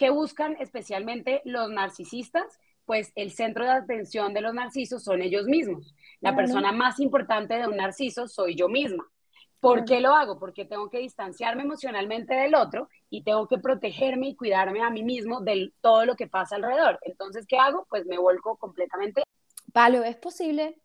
[0.00, 2.58] que buscan especialmente los narcisistas?
[2.86, 5.94] Pues el centro de atención de los narcisos son ellos mismos.
[6.22, 9.06] La persona más importante de un narciso soy yo misma.
[9.60, 10.38] ¿Por qué lo hago?
[10.38, 15.02] Porque tengo que distanciarme emocionalmente del otro y tengo que protegerme y cuidarme a mí
[15.02, 16.98] mismo de todo lo que pasa alrededor.
[17.02, 17.86] Entonces, ¿qué hago?
[17.90, 19.22] Pues me vuelco completamente.
[19.70, 20.80] Palo, ¿es posible?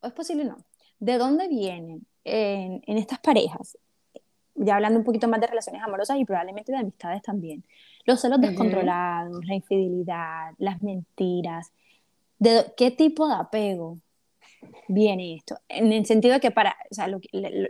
[0.00, 0.56] ¿O es posible no?
[0.98, 3.76] ¿De dónde vienen en, estas parejas?
[4.54, 7.62] Ya hablando un poquito más de relaciones amorosas y probablemente de amistades también.
[8.04, 11.72] Los celos descontrolados, la infidelidad, las mentiras.
[12.38, 13.98] ¿De qué tipo de apego
[14.88, 15.58] viene esto.
[15.68, 17.20] En el sentido de que para, o sea, lo,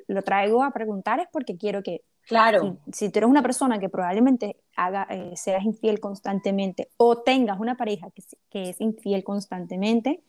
[0.06, 3.88] lo, traigo a preguntar es porque quiero que, claro, si, tú eres una persona que
[3.88, 10.20] probablemente haga, eh, seas infiel constantemente o tengas una pareja que, que es infiel constantemente,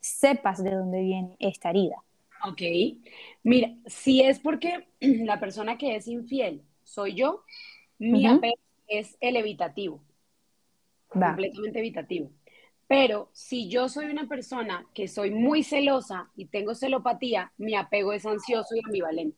[0.00, 1.96] sepas de dónde viene esta herida.
[2.46, 2.62] Ok,
[3.42, 7.42] mira, si es porque la persona que es infiel soy yo,
[7.98, 10.02] mi apego es el evitativo,
[11.08, 12.30] completamente evitativo.
[12.86, 18.12] Pero si yo soy una persona que soy muy celosa y tengo celopatía, mi apego
[18.12, 19.36] es ansioso y ambivalente.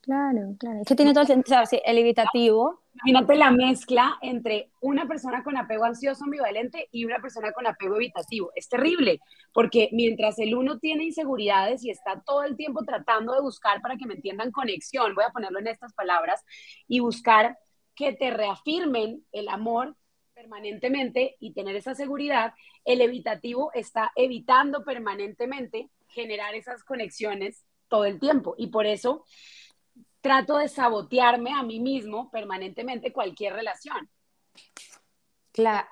[0.00, 0.80] Claro, claro.
[0.82, 2.82] Es que tiene todo el sentido, o sea, el evitativo.
[3.06, 7.96] Imagínate la mezcla entre una persona con apego ansioso ambivalente y una persona con apego
[7.96, 8.52] evitativo.
[8.54, 9.20] Es terrible,
[9.54, 13.96] porque mientras el uno tiene inseguridades y está todo el tiempo tratando de buscar, para
[13.96, 16.44] que me entiendan, conexión, voy a ponerlo en estas palabras,
[16.86, 17.56] y buscar
[17.94, 19.96] que te reafirmen el amor,
[20.34, 28.18] permanentemente y tener esa seguridad, el evitativo está evitando permanentemente generar esas conexiones todo el
[28.18, 28.54] tiempo.
[28.58, 29.24] Y por eso
[30.20, 34.10] trato de sabotearme a mí mismo permanentemente cualquier relación.
[35.52, 35.86] Claro.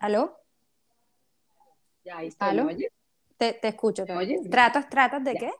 [0.00, 0.38] ¿Aló?
[2.04, 2.46] Ya, ahí está.
[2.46, 2.68] ¿Aló?
[3.36, 4.04] Te, te, escucho.
[4.50, 5.52] ¿Tratas, tratas de qué?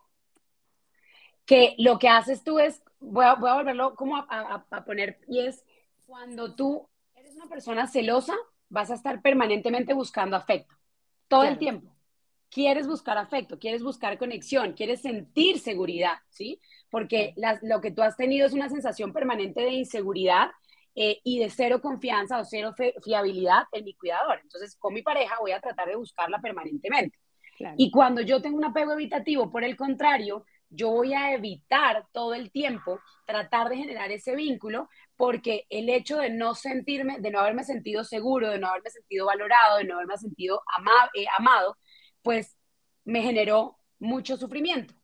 [1.45, 4.85] Que lo que haces tú es, voy a, voy a volverlo como a, a, a
[4.85, 5.65] poner, y es
[6.07, 6.89] cuando tú
[7.39, 8.35] una persona celosa,
[8.69, 10.75] vas a estar permanentemente buscando afecto,
[11.29, 11.95] todo el tiempo.
[12.51, 16.61] Quieres buscar afecto, quieres buscar conexión, quieres sentir seguridad, ¿sí?
[16.91, 20.49] Porque lo que tú has tenido es una sensación permanente de inseguridad
[20.95, 22.75] eh, y de cero confianza o cero
[23.05, 24.41] fiabilidad en mi cuidador.
[24.43, 27.19] Entonces, con mi pareja voy a tratar de buscarla permanentemente.
[27.77, 32.35] Y cuando yo tengo un apego evitativo, por el contrario, yo voy a evitar todo
[32.35, 37.41] el tiempo tratar de generar ese vínculo porque el hecho de no sentirme, de no
[37.41, 40.63] haberme sentido seguro, de no haberme sentido valorado, de no haberme sentido
[41.15, 41.77] eh, amado,
[42.23, 42.57] pues
[43.05, 44.95] me generó mucho sufrimiento.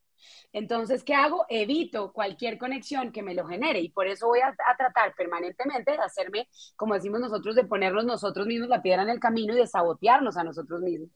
[0.53, 1.45] Entonces, ¿qué hago?
[1.49, 5.99] Evito cualquier conexión que me lo genere y por eso voy a, tratar permanentemente de
[5.99, 9.67] hacerme, como decimos nosotros, de ponernos nosotros mismos la piedra en el camino y de
[9.67, 11.11] sabotearnos a nosotros mismos.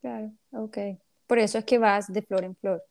[0.00, 0.78] Claro, ok.
[1.26, 2.84] Por eso es que vas de flor en flor.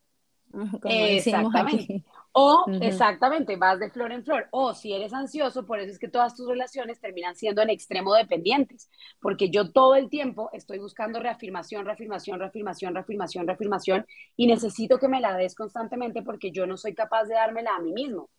[0.83, 2.03] Exactamente.
[2.33, 4.47] O, exactamente, vas de flor en flor.
[4.51, 8.13] O si eres ansioso, por eso es que todas tus relaciones terminan siendo en extremo
[8.13, 8.89] dependientes,
[9.19, 14.05] porque yo todo el tiempo estoy buscando reafirmación, reafirmación, reafirmación, reafirmación, reafirmación,
[14.37, 17.81] y necesito que me la des constantemente porque yo no soy capaz de dármela a
[17.81, 18.29] mí mismo.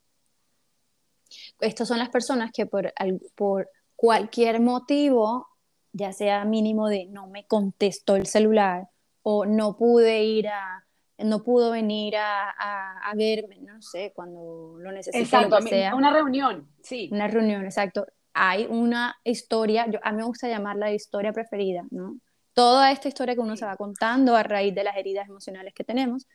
[1.61, 2.93] Estas son las personas que por,
[3.35, 5.49] por cualquier motivo,
[5.93, 8.89] ya sea mínimo de no me contestó el celular
[9.23, 10.85] o no pude ir a
[11.25, 15.23] no pudo venir a, a, verme, no sé, cuando lo necesite.
[15.23, 15.57] Exacto,
[15.97, 17.09] una reunión, sí.
[17.13, 18.07] Una reunión, exacto.
[18.35, 22.19] Hay una historia, yo, a mí me gusta llamarla historia preferida, ¿no?
[22.55, 25.85] Toda esta historia que uno se va contando a raíz de las heridas emocionales que
[25.85, 26.27] tenemos,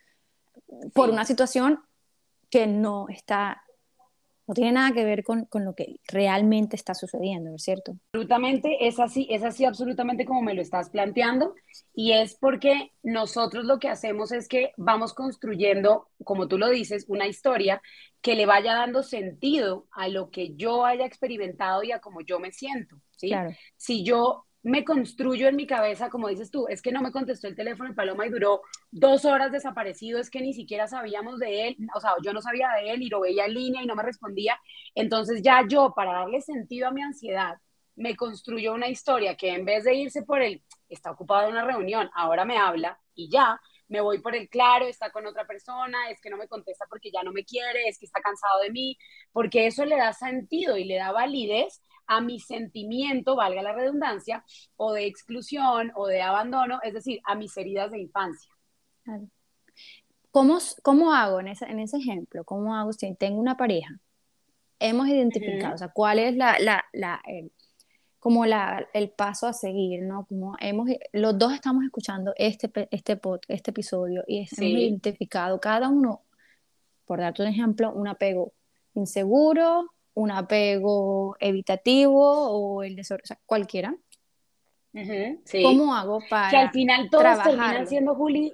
[0.94, 1.80] por una situación
[2.50, 3.62] que no está
[4.48, 7.92] no tiene nada que ver con, con, lo que realmente está sucediendo, ¿no es cierto?
[8.12, 11.54] Absolutamente, es así, es así absolutamente como me lo estás planteando
[11.94, 17.04] y es porque nosotros lo que hacemos es que vamos construyendo, como tú lo dices,
[17.08, 17.82] una historia
[18.22, 22.40] que le vaya dando sentido a lo que yo haya experimentado y a cómo yo
[22.40, 23.28] me siento, ¿sí?
[23.28, 23.50] Claro.
[23.76, 27.46] Si yo me construyo en mi cabeza, como dices tú, es que no me contestó
[27.46, 31.68] el teléfono de Paloma y duró dos horas desaparecido, es que ni siquiera sabíamos de
[31.68, 33.94] él, o sea, yo no sabía de él y lo veía en línea y no
[33.94, 34.58] me respondía.
[34.94, 37.58] Entonces ya yo, para darle sentido a mi ansiedad,
[37.96, 41.64] me construyo una historia que en vez de irse por el, está ocupado en una
[41.64, 46.10] reunión, ahora me habla y ya, me voy por el claro, está con otra persona,
[46.10, 48.70] es que no me contesta porque ya no me quiere, es que está cansado de
[48.70, 48.98] mí,
[49.32, 54.44] porque eso le da sentido y le da validez a mi sentimiento, valga la redundancia,
[54.76, 58.50] o de exclusión o de abandono, es decir, a mis heridas de infancia.
[60.30, 62.44] ¿Cómo, ¿Cómo, hago en ese, en ese ejemplo?
[62.44, 64.00] ¿Cómo hago si tengo una pareja?
[64.80, 67.20] Hemos identificado, o sea, cuál es la, la, la
[68.18, 70.26] como la, el paso a seguir, ¿no?
[70.26, 76.24] Como hemos, los dos estamos escuchando este, este, este episodio y hemos identificado cada uno,
[77.04, 78.52] por darte un ejemplo, un apego
[78.94, 83.94] inseguro, un apego evitativo o el desorden, o sea, cualquiera.
[85.62, 88.52] ¿Cómo hago para Que al final todos terminan siendo, Juli,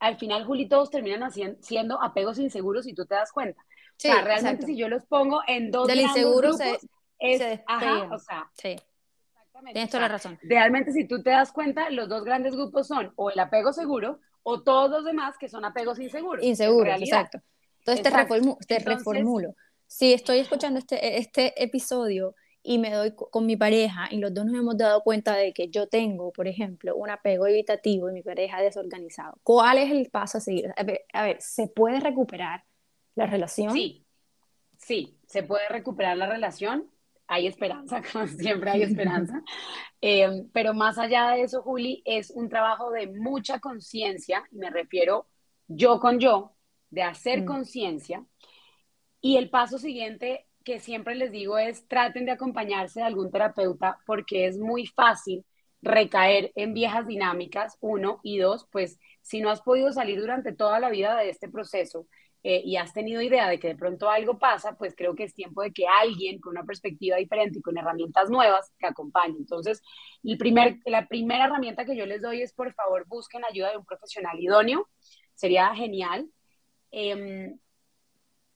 [0.00, 1.30] al final, Juli, todos terminan
[1.60, 3.60] siendo apegos inseguros y tú te das cuenta.
[3.60, 6.76] o sea, realmente si yo los pongo en dos Del inseguro se,
[7.20, 8.76] es, ajá, o sea, sí.
[9.72, 10.38] Tienes toda la razón.
[10.42, 14.18] Realmente, si tú te das cuenta, los dos grandes grupos son o el apego seguro
[14.42, 16.44] o todos los demás que son apegos inseguros.
[16.44, 17.40] Inseguros, exacto.
[17.78, 18.02] Entonces
[18.66, 19.54] te, reformulo
[19.86, 24.44] si estoy escuchando este, este episodio y me doy con mi pareja y los dos
[24.44, 28.22] nos hemos dado cuenta de que yo tengo, por ejemplo, un apego evitativo y mi
[28.22, 30.74] pareja desorganizado, ¿cuál es el paso a seguir?
[31.12, 32.64] A ver, ¿se puede recuperar
[33.14, 33.72] la relación?
[33.72, 34.04] Sí,
[34.78, 36.90] sí, se puede recuperar la relación.
[37.28, 39.42] Hay esperanza, como siempre hay esperanza.
[40.00, 45.26] Em, pero más allá de eso, Juli, es un trabajo de mucha conciencia, me refiero
[45.68, 46.54] yo con yo,
[46.90, 47.46] de hacer mm.
[47.46, 48.24] conciencia
[49.26, 53.98] y el paso siguiente que siempre les digo es traten de acompañarse de algún terapeuta
[54.06, 55.44] porque es muy fácil
[55.82, 60.78] recaer en viejas dinámicas, uno, y dos, pues si no has podido salir durante toda
[60.78, 62.06] la vida de este proceso
[62.44, 65.34] eh, y has tenido idea de que de pronto algo pasa, pues creo que es
[65.34, 69.34] tiempo de que alguien con una perspectiva diferente y con herramientas nuevas te acompañe.
[69.38, 69.82] Entonces,
[70.22, 73.78] el primer, la primera herramienta que yo les doy es, por favor, busquen ayuda de
[73.78, 74.88] un profesional idóneo,
[75.34, 76.30] sería genial.
[76.92, 77.58] Em,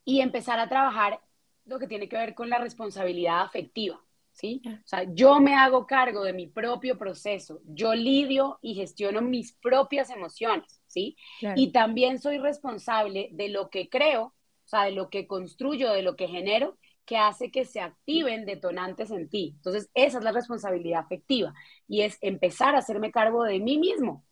[0.05, 1.21] y empezar a trabajar
[1.65, 4.01] lo que tiene que ver con la responsabilidad afectiva,
[4.33, 4.63] ¿sí?
[4.85, 9.53] O sea, yo me hago cargo de mi propio proceso, yo lidio y gestiono mis
[9.53, 11.17] propias emociones, ¿sí?
[11.55, 14.35] Y también soy responsable de lo que creo, o
[14.65, 19.11] sea, de lo que construyo, de lo que genero, que hace que se activen detonantes
[19.11, 19.55] en ti.
[19.57, 21.53] Entonces, esa es la responsabilidad afectiva
[21.89, 24.25] y es empezar a hacerme cargo de mí mismo.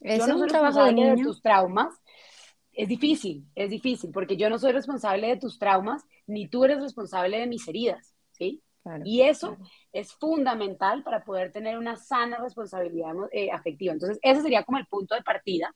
[0.00, 1.94] yo no soy un trabajo de, de tus traumas,
[2.72, 6.80] es difícil, es difícil, porque yo no soy responsable de tus traumas, ni tú eres
[6.80, 8.62] responsable de mis heridas, ¿sí?
[9.04, 9.56] y eso
[9.92, 13.92] es fundamental para poder tener una sana responsabilidad eh, afectiva.
[13.92, 15.74] Entonces, ese sería como el punto de partida.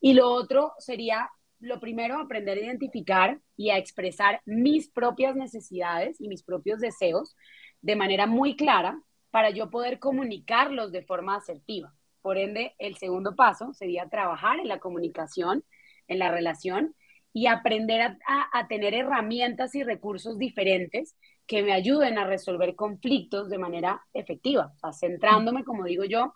[0.00, 1.30] Y lo otro sería,
[1.60, 7.36] lo primero, aprender a identificar y a expresar mis propias necesidades y mis propios deseos
[7.80, 11.94] de manera muy clara para yo poder comunicarlos de forma asertiva.
[12.20, 15.64] Por ende, el segundo paso sería trabajar en la comunicación
[16.12, 16.94] en la relación
[17.32, 23.58] y aprender a, tener herramientas y recursos diferentes que me ayuden a resolver conflictos de
[23.58, 26.34] manera efectiva, o centrándome, como digo yo,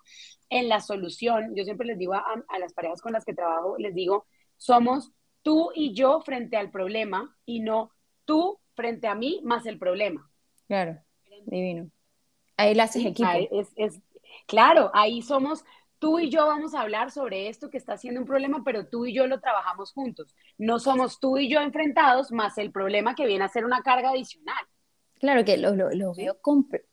[0.49, 1.55] en la solución.
[1.55, 4.25] Yo siempre les digo a, las parejas con las que trabajo, les digo,
[4.57, 5.11] somos
[5.43, 7.91] tú y yo frente al problema y no
[8.25, 10.29] tú frente a mí más el problema.
[10.67, 10.99] Claro,
[11.45, 11.89] divino.
[12.57, 13.29] Ahí la haces equipo.
[13.75, 14.01] es,
[14.47, 15.63] claro, ahí somos,
[15.99, 19.05] tú y yo vamos a hablar sobre esto que está siendo un problema, pero tú
[19.05, 20.35] y yo lo trabajamos juntos.
[20.57, 24.09] No somos tú y yo enfrentados más el problema que viene a ser una carga
[24.11, 24.63] adicional.
[25.19, 26.37] Claro que lo, lo, lo veo,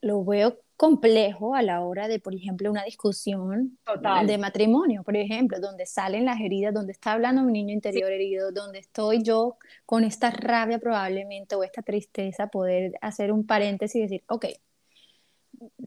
[0.00, 3.78] lo veo complejo a la hora de, por ejemplo, una discusión
[4.26, 8.50] de matrimonio, por ejemplo, donde salen las heridas, donde está hablando mi niño interior herido,
[8.50, 14.02] donde estoy yo con esta rabia probablemente o esta tristeza, poder hacer un paréntesis y
[14.02, 14.46] decir, ok,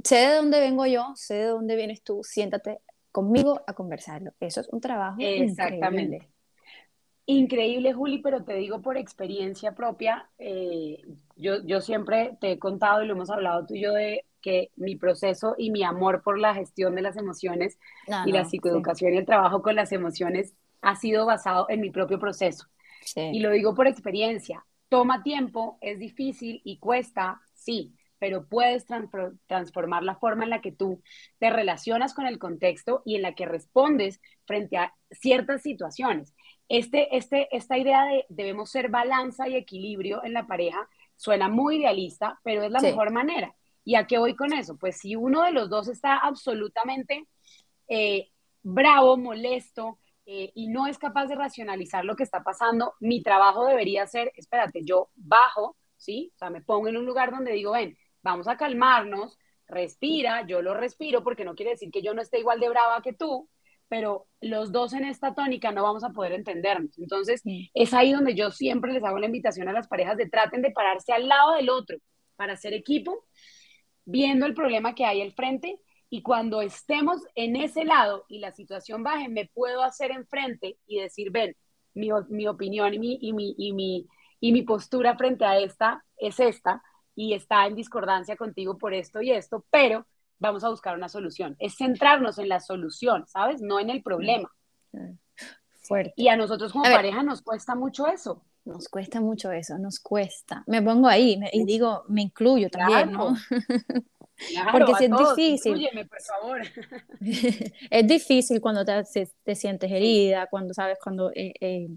[0.03, 2.79] sé de dónde vengo yo, sé de dónde vienes tú, siéntate
[3.11, 4.31] conmigo a conversarlo.
[4.39, 5.17] Eso es un trabajo.
[5.19, 6.29] Exactamente.
[7.29, 11.03] Increíble, Juli, pero te digo por experiencia propia, eh,
[11.35, 14.71] yo, yo siempre te he contado y lo hemos hablado tú y yo de que
[14.77, 17.79] mi proceso y mi amor por la gestión de las emociones
[18.25, 22.17] y la psicoeducación y el trabajo con las emociones ha sido basado en mi propio
[22.17, 22.67] proceso.
[23.15, 24.65] Y lo digo por experiencia.
[24.87, 28.85] Toma tiempo, es difícil y cuesta, sí, pero puedes
[29.47, 31.01] transformar la forma en la que tú
[31.39, 36.33] te relacionas con el contexto y en la que respondes frente a ciertas situaciones.
[36.69, 41.77] Este, este, esta idea de debemos ser balanza y equilibrio en la pareja suena muy
[41.77, 43.55] idealista, pero es la mejor manera.
[43.83, 44.77] ¿Y a qué voy con eso?
[44.77, 47.25] Pues si uno de los dos está absolutamente
[47.87, 48.29] eh,
[48.61, 53.65] bravo, molesto eh, y no es capaz de racionalizar lo que está pasando, mi trabajo
[53.65, 56.31] debería ser, espérate, yo bajo, ¿sí?
[56.35, 57.97] O sea, me pongo en un lugar donde digo, ven,
[58.31, 62.39] vamos a calmarnos, respira, yo lo respiro porque no quiere decir que yo no esté
[62.39, 63.49] igual de brava que tú,
[63.89, 66.97] pero los dos en esta tónica no vamos a poder entendernos.
[66.99, 67.41] Entonces,
[67.73, 70.71] es ahí donde yo siempre les hago la invitación a las parejas de traten de
[70.71, 71.97] pararse al lado del otro
[72.35, 73.25] para hacer equipo
[74.05, 78.53] viendo el problema que hay al frente y cuando estemos en ese lado y la
[78.53, 81.55] situación baje, me puedo hacer enfrente y decir, ven,
[81.93, 84.07] mi, mi opinión y mi, y, mi, y, mi,
[84.39, 86.81] y mi postura frente a esta es esta
[87.17, 90.05] y está en discordancia contigo por esto y esto, pero
[90.37, 91.55] vamos a buscar una solución.
[91.57, 93.59] Es centrarnos en la solución, ¿sabes?
[93.59, 94.53] No en el problema.
[95.81, 96.13] Fuerte.
[96.15, 98.43] Y a nosotros como pareja nos cuesta mucho eso.
[98.65, 100.63] Nos cuesta mucho eso, nos cuesta.
[100.67, 103.35] Me pongo ahí y digo, me incluyo también, ¿no?
[104.71, 105.89] Porque si es difícil.
[106.07, 106.61] por favor.
[107.89, 111.89] es difícil cuando te, te, sientes herida, cuando sabes, cuando eh, eh,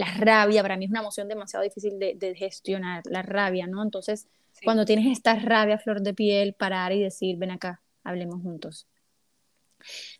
[0.00, 3.82] la rabia, para mí es una emoción demasiado difícil de, gestionar, la rabia, ¿no?
[3.82, 4.26] Entonces,
[4.64, 8.88] cuando tienes esta rabia flor de piel, parar y decir, ven acá, hablemos juntos.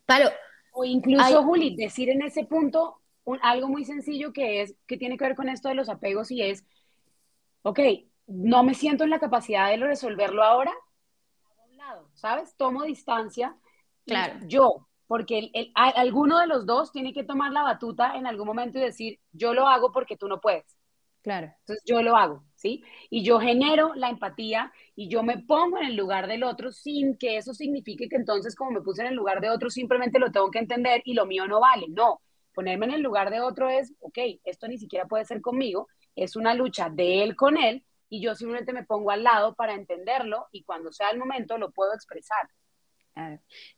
[0.04, 0.30] Palo.
[0.72, 3.00] O incluso, Juli, decir en ese punto,
[3.42, 6.42] algo muy sencillo que es, que tiene que ver con esto de los apegos y
[6.42, 6.64] es,
[7.62, 7.80] ok,
[8.26, 10.72] no me siento en la capacidad de resolverlo ahora,
[12.14, 12.54] ¿sabes?
[12.56, 13.56] Tomo distancia.
[14.06, 14.38] Claro.
[14.46, 18.78] Yo, porque el, alguno de los dos tiene que tomar la batuta en algún momento
[18.78, 20.78] y decir, yo lo hago porque tú no puedes.
[21.20, 21.52] Claro.
[21.58, 22.84] Entonces yo lo hago, ¿sí?
[23.10, 27.18] Y yo genero la empatía y yo me pongo en el lugar del otro sin
[27.18, 30.30] que eso signifique que entonces como me puse en el lugar de otro simplemente lo
[30.30, 31.86] tengo que entender y lo mío no vale.
[31.88, 32.20] No,
[32.54, 36.36] Ponerme en el lugar de otro es, ok, esto ni siquiera puede ser conmigo, es
[36.36, 40.46] una lucha de él con él y yo simplemente me pongo al lado para entenderlo
[40.52, 42.48] y cuando sea el momento lo puedo expresar.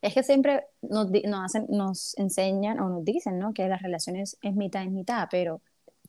[0.01, 3.53] Es que siempre nos, nos, hacen, nos enseñan o nos dicen ¿no?
[3.53, 5.61] que las relaciones es mitad y mitad, pero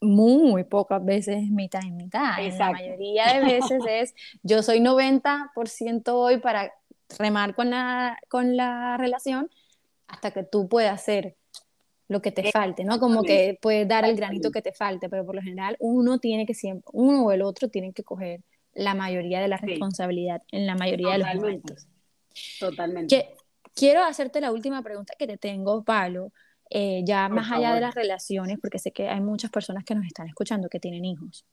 [0.02, 2.38] muy pocas veces es mitad y mitad.
[2.58, 6.74] La mayoría de veces es yo soy 90% hoy para
[7.18, 9.50] remar con la, con la relación
[10.08, 11.36] hasta que tú puedas ser
[12.10, 13.00] lo que te falte, ¿no?
[13.00, 16.46] Como que puedes dar el granito que te falte, pero por lo general uno tiene
[16.46, 18.42] que siempre, uno o el otro tienen que coger
[18.74, 21.88] la mayoría de la responsabilidad en la mayoría de los momentos.
[22.60, 23.36] Totalmente.
[23.76, 26.32] quiero hacerte la última pregunta que te tengo, Pablo,
[26.70, 30.06] eh, ya más allá de las relaciones, porque sé que hay muchas personas que nos
[30.06, 31.46] están escuchando que tienen hijos.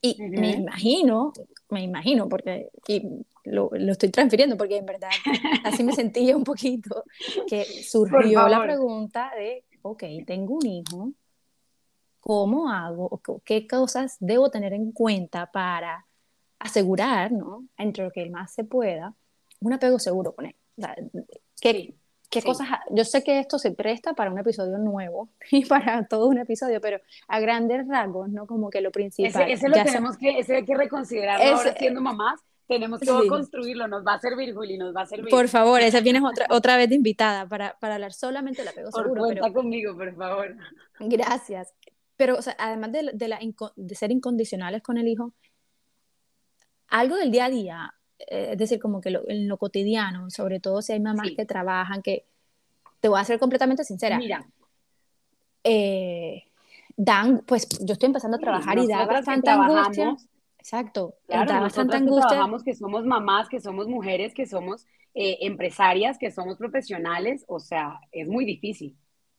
[0.00, 1.32] Y me imagino,
[1.68, 2.70] me imagino, porque
[3.44, 5.10] lo, lo, estoy transfiriendo, porque en verdad
[5.64, 7.04] así me sentía un poquito,
[7.46, 11.12] que surgió la pregunta de ok, tengo un hijo,
[12.20, 13.20] ¿cómo hago?
[13.44, 16.06] ¿Qué cosas debo tener en cuenta para
[16.58, 17.66] asegurar, ¿no?
[17.76, 19.14] Entre lo que más se pueda,
[19.62, 20.56] un apego seguro con él.
[21.60, 21.94] ¿Qué,
[22.30, 22.68] qué cosas?
[22.90, 26.80] Yo sé que esto se presta para un episodio nuevo y para todo un episodio,
[26.80, 28.46] pero a grandes rasgos, ¿no?
[28.46, 29.50] Como que lo principal.
[29.50, 34.06] Ese, lo tenemos que, ese hay que reconsiderarlo ahora siendo mamás tenemos que construirlo, nos
[34.06, 35.28] va a servir, Juli, nos va a servir.
[35.28, 38.90] Por favor, esa vienes otra, otra vez de invitada para, para hablar solamente del apego
[38.90, 39.22] por seguro.
[39.22, 40.56] Cuenta conmigo, por favor.
[41.00, 41.74] Gracias.
[42.16, 43.40] Pero, o sea, además de, de, la,
[43.76, 45.34] de ser incondicionales con el hijo,
[46.88, 47.94] algo del día a día,
[48.26, 52.02] es decir, como que lo, en lo cotidiano, sobre todo si hay mamás que trabajan,
[52.02, 52.24] que
[53.00, 54.18] te voy a ser completamente sincera.
[54.18, 54.46] Mira.
[55.64, 56.44] Eh,
[56.96, 60.16] dan, pues yo estoy empezando a trabajar y da bastante angustia.
[60.58, 62.28] Exacto, claro, da bastante angustia.
[62.28, 67.58] trabajamos que somos mamás, que somos mujeres, que somos eh, empresarias, que somos profesionales, o
[67.58, 68.96] sea, es muy difícil.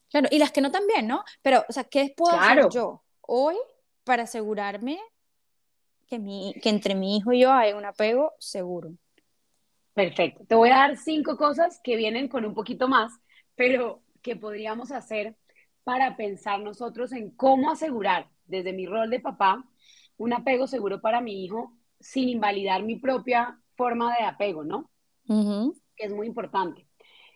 [0.09, 1.23] Claro, y las que no también, ¿no?
[1.41, 3.55] Pero, o sea, ¿qué puedo hacer yo hoy
[4.03, 4.99] para asegurarme
[6.13, 8.91] que, mi, que entre mi hijo y yo hay un apego seguro?
[9.95, 10.45] Perfecto.
[10.47, 13.11] Te voy a dar cinco cosas que vienen con un poquito más,
[13.55, 15.35] pero que podríamos hacer
[15.83, 19.67] para pensar nosotros en cómo asegurar desde mi rol de papá
[20.17, 24.91] un apego seguro para mi hijo sin invalidar mi propia forma de apego, ¿no?
[25.95, 26.87] Que es muy importante.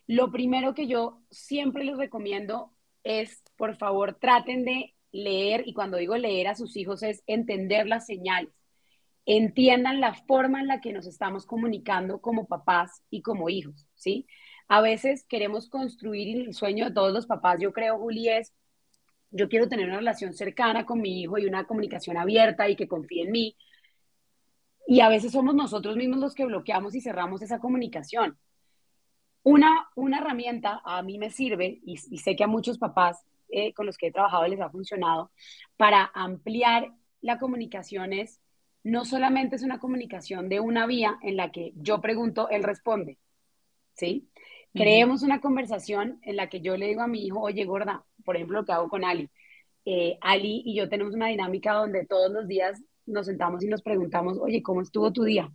[0.05, 5.97] Lo primero que yo siempre les recomiendo es, por favor, traten de leer, y cuando
[5.97, 8.56] digo leer a sus hijos es entender las señales
[9.27, 14.25] entiendan la forma en la que nos estamos comunicando como papás y como hijos, ¿sí?
[14.69, 18.53] A veces queremos construir el sueño de todos los papás, yo creo, Juli, es,
[19.29, 22.87] yo quiero tener una relación cercana con mi hijo y una comunicación abierta y que
[22.87, 23.57] confíe en mí.
[24.87, 28.37] Y a veces somos nosotros mismos los que bloqueamos y cerramos esa comunicación.
[29.43, 33.85] Una, una herramienta a mí me sirve, y, sé que a muchos papás eh, con
[33.85, 35.31] los que he trabajado les ha funcionado,
[35.75, 38.39] para ampliar la comunicación es
[38.87, 43.17] no solamente es una comunicación de una vía en la que yo pregunto, él responde,
[43.93, 44.29] ¿sí?
[44.73, 48.37] Creemos una conversación en la que yo le digo a mi hijo, oye, gorda, por
[48.37, 49.29] ejemplo, lo que hago con Ali.
[49.83, 53.81] Eh, Ali y yo tenemos una dinámica donde todos los días nos sentamos y nos
[53.81, 55.49] preguntamos, oye, ¿cómo estuvo tu día?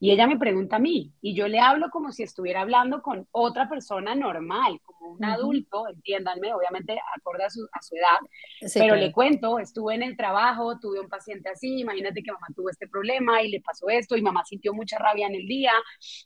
[0.00, 3.26] Y ella me pregunta a mí y yo le hablo como si estuviera hablando con
[3.30, 8.96] otra persona normal, como un adulto, entiéndanme, obviamente acorde a su, a su edad, pero
[8.96, 12.88] le cuento, estuve en el trabajo, tuve un paciente así, imagínate que mamá tuvo este
[12.88, 15.72] problema y le pasó esto y mamá sintió mucha rabia en el día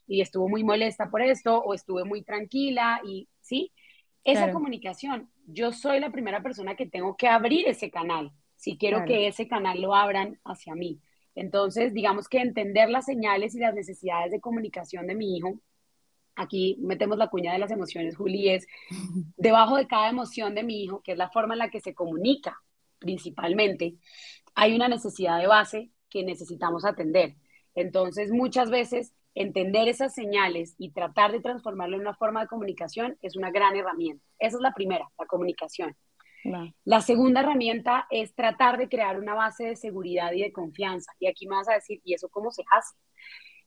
[0.07, 3.71] y estuvo muy molesta por esto o estuve muy tranquila y sí,
[4.23, 9.05] esa comunicación, yo soy la primera persona que tengo que abrir ese canal si quiero
[9.05, 10.99] que ese canal lo abran hacia mí.
[11.33, 15.61] Entonces, digamos que entender las señales y las necesidades de comunicación de mi hijo,
[16.35, 18.67] aquí metemos la cuña de las emociones, Juli, es
[19.37, 21.95] debajo de cada emoción de mi hijo, que es la forma en la que se
[21.95, 22.61] comunica
[22.99, 23.95] principalmente,
[24.55, 27.35] hay una necesidad de base que necesitamos atender.
[27.75, 33.17] Entonces, muchas veces entender esas señales y tratar de transformarlo en una forma de comunicación
[33.21, 34.21] es una gran herramienta.
[34.37, 35.95] Esa es la primera, la comunicación.
[36.85, 41.11] La segunda herramienta es tratar de crear una base de seguridad y de confianza.
[41.19, 42.95] Y aquí me vas a decir, ¿y eso cómo se hace?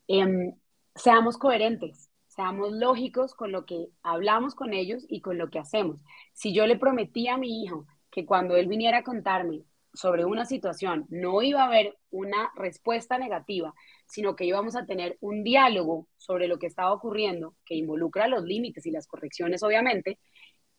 [0.09, 0.55] Em,
[0.95, 6.03] seamos coherentes, seamos lógicos con lo que hablamos con ellos y con lo que hacemos.
[6.33, 9.65] Si yo le prometí a mi hijo que cuando él viniera a contarme
[9.95, 13.75] sobre una situación no iba a haber una respuesta negativa,
[14.07, 18.45] sino que íbamos a tener un diálogo sobre lo que estaba ocurriendo, que involucra los
[18.45, 20.19] límites y las correcciones, obviamente,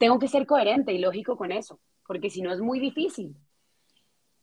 [0.03, 3.37] tengo que ser coherente y lógico con eso, porque si no es muy difícil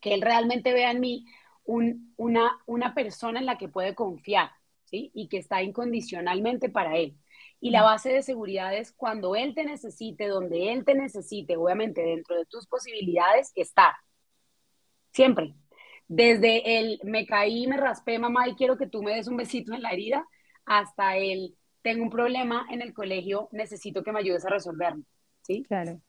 [0.00, 1.26] que él realmente vea en mí
[1.66, 4.52] una, una persona en la que puede confiar,
[4.84, 5.10] ¿sí?
[5.12, 7.18] Y que está incondicionalmente para él.
[7.60, 12.00] Y la base de seguridad es cuando él te necesite, donde él te necesite, obviamente
[12.00, 13.92] dentro de tus posibilidades, estar.
[15.12, 15.54] Siempre.
[16.08, 19.74] Desde el me caí, me raspé, mamá, y quiero que tú me des un besito
[19.74, 20.26] en la herida,
[20.64, 25.04] hasta el tengo un problema en el colegio, necesito que me ayudes a resolverlo.
[25.50, 25.64] ¿Sí?
[25.64, 26.00] Claro.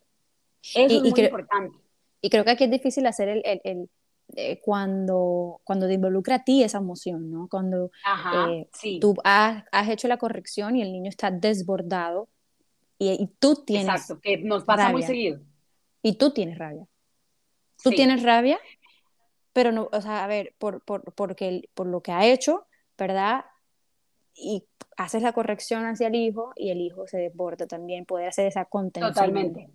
[0.63, 1.77] Eso es muy importante.
[2.21, 3.89] Y creo que aquí es difícil hacer el, el, el
[4.35, 7.47] eh, cuando, cuando te involucra a ti esa emoción, ¿no?
[7.49, 7.91] Cuando
[8.47, 8.69] eh,
[9.01, 12.29] tú has, has, hecho la corrección y el niño está desbordado
[12.97, 15.41] y, tú tienes Exacto, que nos pasa muy seguido.
[16.03, 16.87] Y tú tienes rabia.
[17.83, 18.59] Tú tienes rabia,
[19.53, 23.45] pero no, o sea, a ver, por, por, porque, por lo que ha hecho, ¿verdad?
[24.35, 24.65] Y
[25.03, 28.65] haces la corrección hacia el hijo y el hijo se desborda también, poder hacer esa
[28.65, 29.13] contención.
[29.13, 29.69] Totalmente,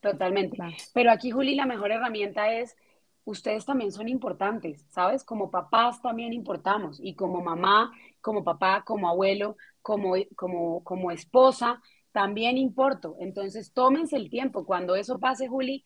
[0.00, 0.58] totalmente.
[0.94, 2.76] Pero aquí, Juli, la mejor herramienta es,
[3.24, 5.24] ustedes también son importantes, ¿sabes?
[5.24, 11.80] Como papás también importamos y como mamá, como papá, como abuelo, como, como, como esposa,
[12.12, 13.16] también importo.
[13.20, 14.64] Entonces, tómense el tiempo.
[14.64, 15.84] Cuando eso pase, Juli,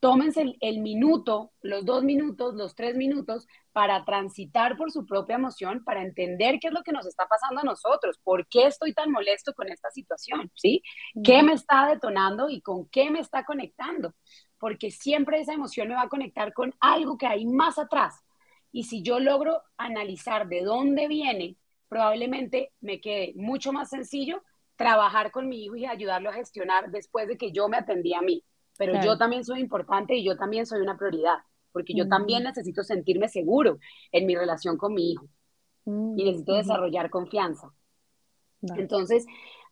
[0.00, 5.82] tómense el, minuto, los dos minutos, los tres minutos para transitar por su propia emoción,
[5.84, 9.10] para entender qué es lo que nos está pasando a nosotros, por qué estoy tan
[9.10, 10.82] molesto con esta situación, ¿sí?
[11.24, 14.14] ¿Qué me está detonando y con qué me está conectando?
[14.58, 18.22] Porque siempre esa emoción me va a conectar con algo que hay más atrás.
[18.72, 21.56] Y si yo logro analizar de dónde viene,
[21.88, 24.42] probablemente me quede mucho más sencillo
[24.76, 28.22] trabajar con mi hijo y ayudarlo a gestionar después de que yo me atendí a
[28.22, 28.44] mí
[28.80, 31.36] pero yo también soy importante y yo también soy una prioridad,
[31.70, 33.78] porque yo también necesito sentirme seguro
[34.10, 35.28] en mi relación con mi hijo
[35.84, 37.74] mm, y necesito desarrollar confianza.
[38.62, 39.26] Entonces,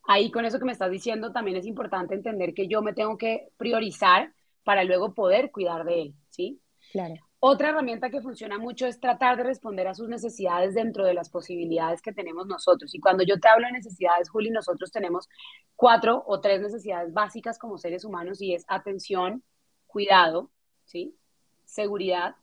[0.06, 3.16] ahí con eso que me estás diciendo, también es importante entender que yo me tengo
[3.16, 6.60] que priorizar para luego poder cuidar de él, ¿sí?
[6.92, 7.14] Claro.
[7.40, 11.30] Otra herramienta que funciona mucho es tratar de responder a sus necesidades dentro de las
[11.30, 12.92] posibilidades que tenemos nosotros.
[12.94, 15.28] Y cuando yo te hablo de necesidades, Juli, nosotros tenemos
[15.76, 19.44] cuatro o tres necesidades básicas como seres humanos y es atención,
[19.86, 20.50] cuidado,
[20.84, 21.16] ¿sí?
[21.64, 22.34] seguridad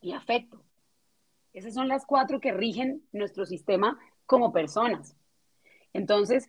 [0.00, 0.62] y afecto.
[1.52, 5.14] Esas son las cuatro que rigen nuestro sistema como personas.
[5.92, 6.48] Entonces,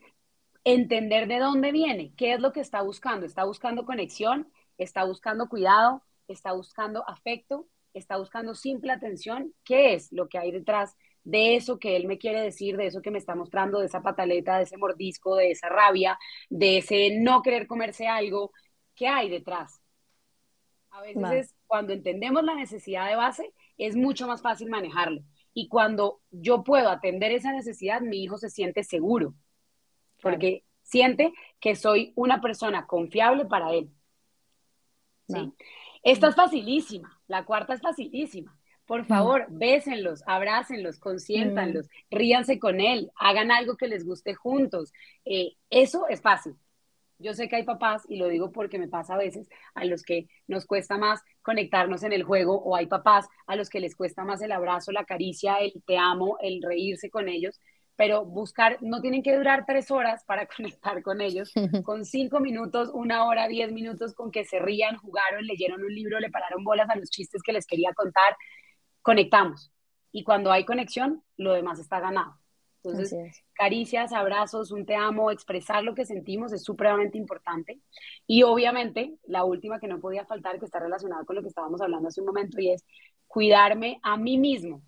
[0.64, 3.26] entender de dónde viene, qué es lo que está buscando.
[3.26, 9.53] Está buscando conexión, está buscando cuidado, está buscando afecto, está buscando simple atención.
[9.63, 13.01] ¿Qué es lo que hay detrás de eso que él me quiere decir, de eso
[13.01, 16.17] que me está mostrando, de esa pataleta, de ese mordisco, de esa rabia,
[16.49, 18.51] de ese no querer comerse algo?
[18.95, 19.82] ¿Qué hay detrás?
[20.91, 25.21] A veces cuando entendemos la necesidad de base, es mucho más fácil manejarlo.
[25.53, 29.34] Y cuando yo puedo atender esa necesidad, mi hijo se siente seguro,
[30.21, 33.89] porque siente que soy una persona confiable para él.
[35.27, 35.53] ¿sí?
[36.04, 38.58] Esta es facilísima, la cuarta es facilísima.
[38.86, 44.91] Por favor, bésenlos, abrácenlos, consiéntanlos, ríanse con él, hagan algo que les guste juntos.
[45.24, 46.56] Eh, eso es fácil.
[47.18, 50.02] Yo sé que hay papás, y lo digo porque me pasa a veces, a los
[50.02, 53.95] que nos cuesta más conectarnos en el juego, o hay papás a los que les
[53.95, 57.60] cuesta más el abrazo, la caricia, el te amo, el reírse con ellos
[58.02, 61.52] pero buscar, no tienen que durar tres horas para conectar con ellos,
[61.86, 66.20] con cinco minutos, una hora, diez minutos, con que se rían, jugaron, leyeron un libro,
[66.20, 68.36] le pararon bolas a los chistes que les quería contar,
[69.04, 69.72] conectamos.
[70.12, 72.39] Y cuando hay conexión, lo demás está ganado.
[72.84, 77.82] Entonces, caricias, abrazos, un te amo, expresar lo que sentimos es supremamente importante.
[78.26, 81.80] Y obviamente, la última que no podía faltar, que está relacionada con lo que estábamos
[81.82, 82.84] hablando hace un momento, y es
[83.28, 84.82] cuidarme a mí mismo,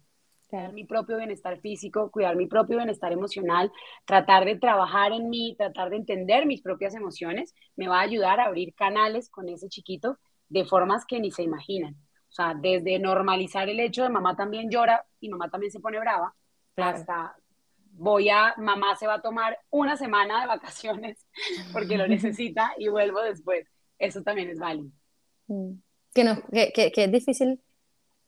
[0.53, 3.71] cuidar mi propio bienestar físico, cuidar mi propio bienestar emocional,
[4.05, 8.39] tratar de trabajar en mí, tratar de entender mis propias emociones, me va a ayudar
[8.39, 11.95] a abrir canales con ese chiquito de formas que ni se imaginan.
[11.95, 15.99] O sea, desde normalizar el hecho de mamá también llora y mamá también se pone
[15.99, 16.35] brava,
[16.77, 17.35] hasta
[17.93, 21.25] voy a, mamá se va a tomar una semana de vacaciones
[21.73, 23.67] porque lo necesita y vuelvo después.
[23.97, 24.91] Eso también es válido.
[25.47, 25.71] Mm.
[26.13, 27.59] Que, no, que, que, que es difícil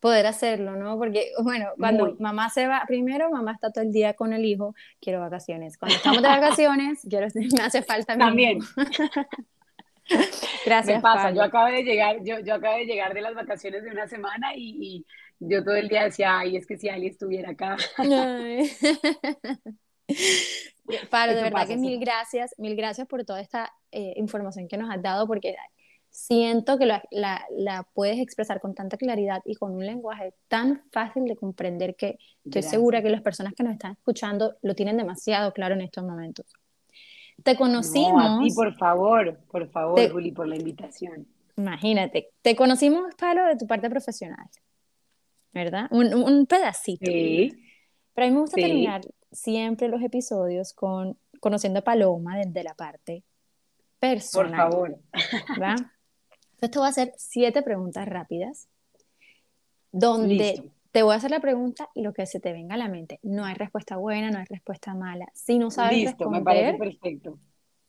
[0.06, 1.00] poder hacerlo, ¿no?
[1.00, 4.76] Porque, bueno, cuando mamá se va, primero mamá está todo el día con el hijo,
[5.02, 5.80] quiero vacaciones.
[5.80, 8.60] Cuando estamos de vacaciones, quiero, me hace falta También.
[10.64, 10.98] Gracias.
[10.98, 13.90] Me pasa, yo acabo de llegar, yo, yo acabo de llegar de las vacaciones de
[13.90, 15.04] una semana y,
[15.40, 17.76] yo todo el día decía, ay, es que si alguien estuviera acá.
[21.10, 24.92] Para, de verdad que mil gracias, mil gracias por toda esta eh, información que nos
[24.92, 25.56] has dado, porque
[26.16, 31.26] siento que la, la, puedes expresar con tanta claridad y con un lenguaje tan fácil
[31.26, 35.52] de comprender que estoy segura que las personas que nos están escuchando lo tienen demasiado
[35.52, 36.46] claro en estos momentos.
[37.44, 38.24] Te conocimos.
[38.24, 41.28] No, a ti, por favor, por favor, Juli, por la invitación.
[41.58, 44.48] Imagínate, te conocimos, Pablo, de tu parte profesional,
[45.54, 45.88] ¿verdad?
[45.92, 47.06] Un, un pedacito.
[47.06, 47.52] Sí.
[48.14, 49.02] Pero a mí me gusta terminar
[49.32, 53.26] siempre los episodios con conociendo a Paloma desde la parte
[54.00, 54.70] personal.
[54.70, 55.00] Por favor.
[55.50, 55.76] ¿verdad?
[56.60, 58.68] Te voy a hacer siete preguntas rápidas,
[59.92, 62.88] donde te voy a hacer la pregunta y lo que se te venga a la
[62.88, 63.20] mente.
[63.22, 65.28] No hay respuesta buena, no hay respuesta mala.
[65.34, 67.40] Si no sabes Listo, responder, me parece perfecto.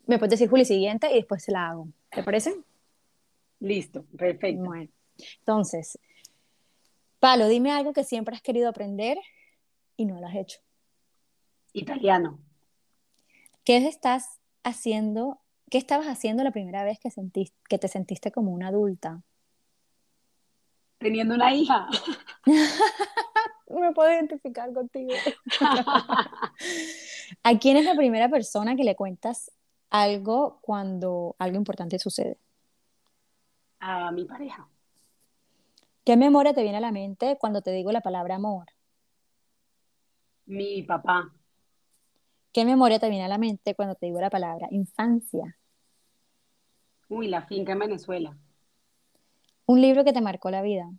[0.06, 1.88] Me puedes decir, Juli, siguiente y después se la hago.
[2.10, 2.54] ¿Te parece?
[3.60, 4.64] Listo, perfecto.
[4.64, 4.90] Bueno,
[5.38, 5.98] entonces,
[7.18, 9.18] Palo, dime algo que siempre has querido aprender
[9.96, 10.60] y no lo has hecho.
[11.72, 12.38] Italiano.
[13.64, 15.40] ¿Qué estás haciendo
[15.70, 19.22] ¿Qué estabas haciendo la primera vez que, sentiste, que te sentiste como una adulta?
[20.98, 21.88] Teniendo una hija.
[23.68, 25.12] Me puedo identificar contigo.
[27.42, 29.50] ¿A quién es la primera persona que le cuentas
[29.90, 32.38] algo cuando algo importante sucede?
[33.80, 34.68] A mi pareja.
[36.04, 38.66] ¿Qué memoria te viene a la mente cuando te digo la palabra amor?
[40.46, 41.32] Mi papá.
[42.56, 45.58] ¿Qué memoria te viene a la mente cuando te digo la palabra infancia?
[47.06, 48.34] Uy, la finca en Venezuela.
[49.66, 50.90] Un libro que te marcó la vida.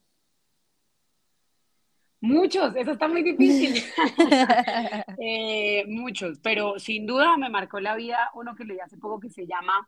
[2.20, 3.84] Muchos, eso está muy difícil.
[5.20, 9.32] Eh, muchos, pero sin duda me marcó la vida uno que leí hace poco que
[9.32, 9.88] se llama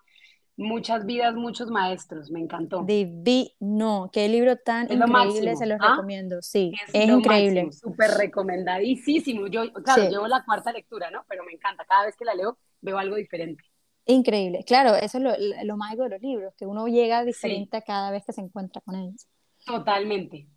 [0.59, 2.29] Muchas vidas, muchos maestros.
[2.29, 2.83] Me encantó.
[2.83, 5.91] Divino, qué libro tan increíble, se los ¿ah?
[5.91, 6.41] recomiendo.
[6.41, 7.71] Sí, es, increíble.
[7.71, 9.47] Súper recomendadísimo.
[9.47, 11.23] Yo, claro, llevo la cuarta lectura, ¿no?
[11.29, 11.85] Pero me encanta.
[11.85, 13.63] Cada vez que la leo, veo algo diferente.
[14.05, 14.65] Increíble.
[14.67, 15.31] Claro, eso es lo,
[15.63, 18.95] lo mágico de los libros, que uno llega diferente cada vez que se encuentra con
[18.95, 19.29] ellos.
[19.65, 20.49] Totalmente.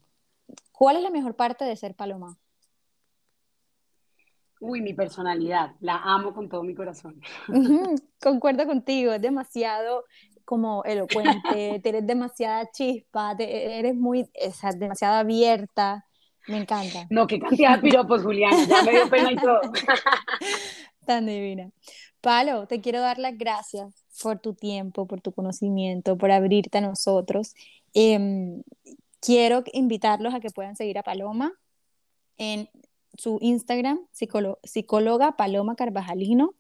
[0.73, 2.37] ¿Cuál es la mejor parte de ser Paloma?
[4.65, 7.21] Uy, mi personalidad, la amo con todo mi corazón.
[8.21, 10.05] concuerdo contigo, es demasiado
[10.45, 16.07] como elocuente, tienes demasiada chispa, eres muy, o demasiado abierta.
[16.47, 17.09] Me encanta.
[17.11, 19.61] No, qué cantidad de piropos, Juliana, ya me dio pena y todo.
[21.07, 21.69] Tan divina.
[22.21, 26.83] Palo, te quiero dar las gracias por tu tiempo, por tu conocimiento, por abrirte a
[26.83, 27.55] nosotros.
[27.95, 28.63] Em,
[29.21, 31.53] quiero invitarlos a que puedan seguir a Paloma
[32.37, 32.69] en
[33.17, 36.55] su Instagram, psicóloga Paloma Carvajalino.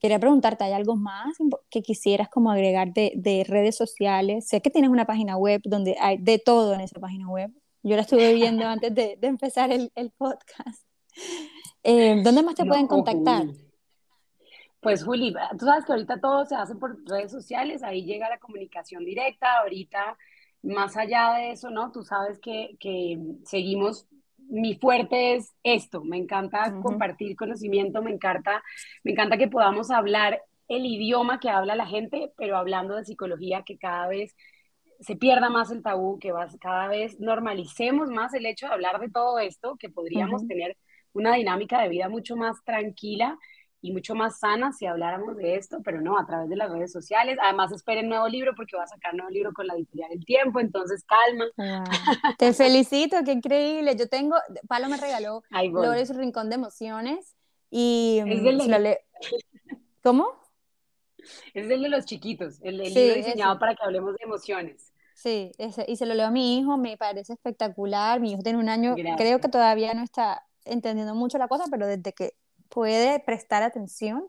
[0.00, 1.36] Quería preguntarte, ¿hay algo más
[1.70, 4.46] que quisieras como agregar de, redes sociales?
[4.46, 7.50] Sé que tienes una página web donde hay de todo en esa página web.
[7.82, 10.84] Yo la estuve viendo antes de, empezar el, podcast.
[11.82, 13.46] Eh, ¿Dónde más te pueden contactar?
[14.80, 18.38] Pues Juli, tú sabes que ahorita todo se hace por redes sociales, ahí llega la
[18.38, 20.16] comunicación directa, ahorita
[20.62, 21.90] más allá de eso, ¿no?
[21.90, 24.06] Tú sabes que, que seguimos
[24.48, 28.62] mi fuerte es esto, me encanta compartir conocimiento, me encanta,
[29.04, 33.62] me encanta que podamos hablar el idioma que habla la gente, pero hablando de psicología,
[33.62, 34.34] que cada vez
[35.00, 39.10] se pierda más el tabú, que cada vez normalicemos más el hecho de hablar de
[39.10, 40.76] todo esto, que podríamos tener
[41.12, 43.38] una dinámica de vida mucho más tranquila
[43.80, 46.92] y mucho más sana si habláramos de esto, pero no, a través de las redes
[46.92, 47.38] sociales.
[47.40, 50.60] Además, esperen nuevo libro porque va a sacar nuevo libro con la editorial El Tiempo,
[50.60, 51.46] entonces calma.
[52.38, 53.96] Te felicito, qué increíble.
[53.96, 54.36] Yo tengo,
[54.66, 55.42] Palo me regaló
[55.72, 57.36] Lore su rincón de emociones
[57.70, 58.98] y es del de...
[60.02, 60.28] ¿Cómo?
[61.52, 64.92] Es el de los chiquitos, el, libro diseñado para que hablemos de emociones.
[65.14, 68.20] Sí, ese, y se lo leo a mi hijo, me parece espectacular.
[68.20, 71.86] Mi hijo tiene un año, creo que todavía no está entendiendo mucho la cosa, pero
[71.86, 72.34] desde que
[72.68, 74.26] puede prestar atención,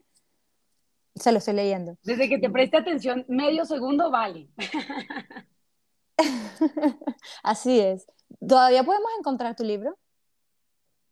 [1.16, 1.98] se lo estoy leyendo.
[2.04, 4.48] Desde que te preste atención, medio segundo vale.
[7.44, 8.06] Así es.
[8.48, 9.98] ¿Todavía podemos encontrar tu libro?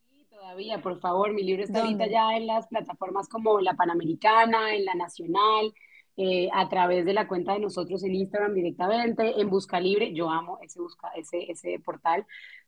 [0.10, 1.34] Sí, todavía, por favor.
[1.34, 5.74] Mi libro está ahorita ya en las plataformas como la Panamericana, en la Nacional,
[6.16, 10.14] eh, a través de la cuenta de nosotros en Instagram directamente, en Busca Libre.
[10.14, 12.26] Yo amo ese, busca, ese, ese portal.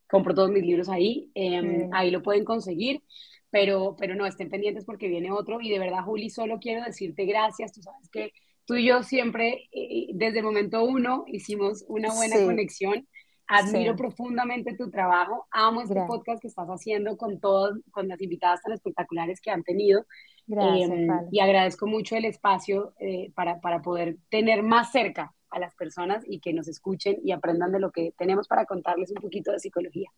[0.09, 1.29] Compro todos mis libros ahí.
[1.35, 3.03] Em, ahí lo pueden conseguir
[3.51, 7.25] pero, pero no, estén pendientes porque viene otro y de verdad, Juli, solo quiero decirte
[7.25, 8.31] gracias, tú sabes que
[8.65, 13.07] tú y yo siempre, eh, desde el momento uno, hicimos una buena conexión.
[13.51, 18.61] Admiro profundamente tu trabajo, amo este podcast que estás haciendo con todos, con las invitadas
[18.61, 20.05] tan espectaculares que han tenido.
[20.45, 25.57] Gracias, em, y agradezco mucho el espacio eh, para, para poder tener más cerca a
[25.57, 29.21] las personas y que nos escuchen y aprendan de lo que tenemos para contarles un
[29.21, 30.11] poquito de psicología.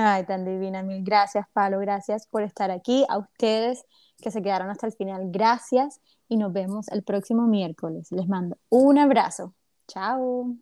[0.00, 3.04] Ay, tan divina, mil gracias, Palo, gracias por estar aquí.
[3.08, 3.84] A ustedes
[4.22, 8.12] que se quedaron hasta el final, gracias y nos vemos el próximo miércoles.
[8.12, 9.54] Les mando un abrazo.
[9.88, 10.54] Chao.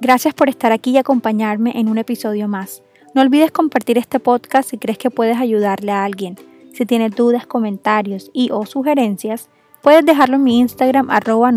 [0.00, 2.82] Gracias por estar aquí y acompañarme en un episodio más.
[3.14, 6.36] No olvides compartir este podcast si crees que puedes ayudarle a alguien.
[6.72, 9.50] Si tienes dudas, comentarios y o sugerencias,
[9.82, 11.52] puedes dejarlo en mi Instagram arroba.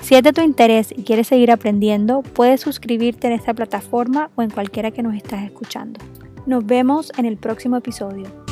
[0.00, 4.42] Si es de tu interés y quieres seguir aprendiendo, puedes suscribirte en esta plataforma o
[4.42, 6.00] en cualquiera que nos estás escuchando.
[6.46, 8.49] Nos vemos en el próximo episodio.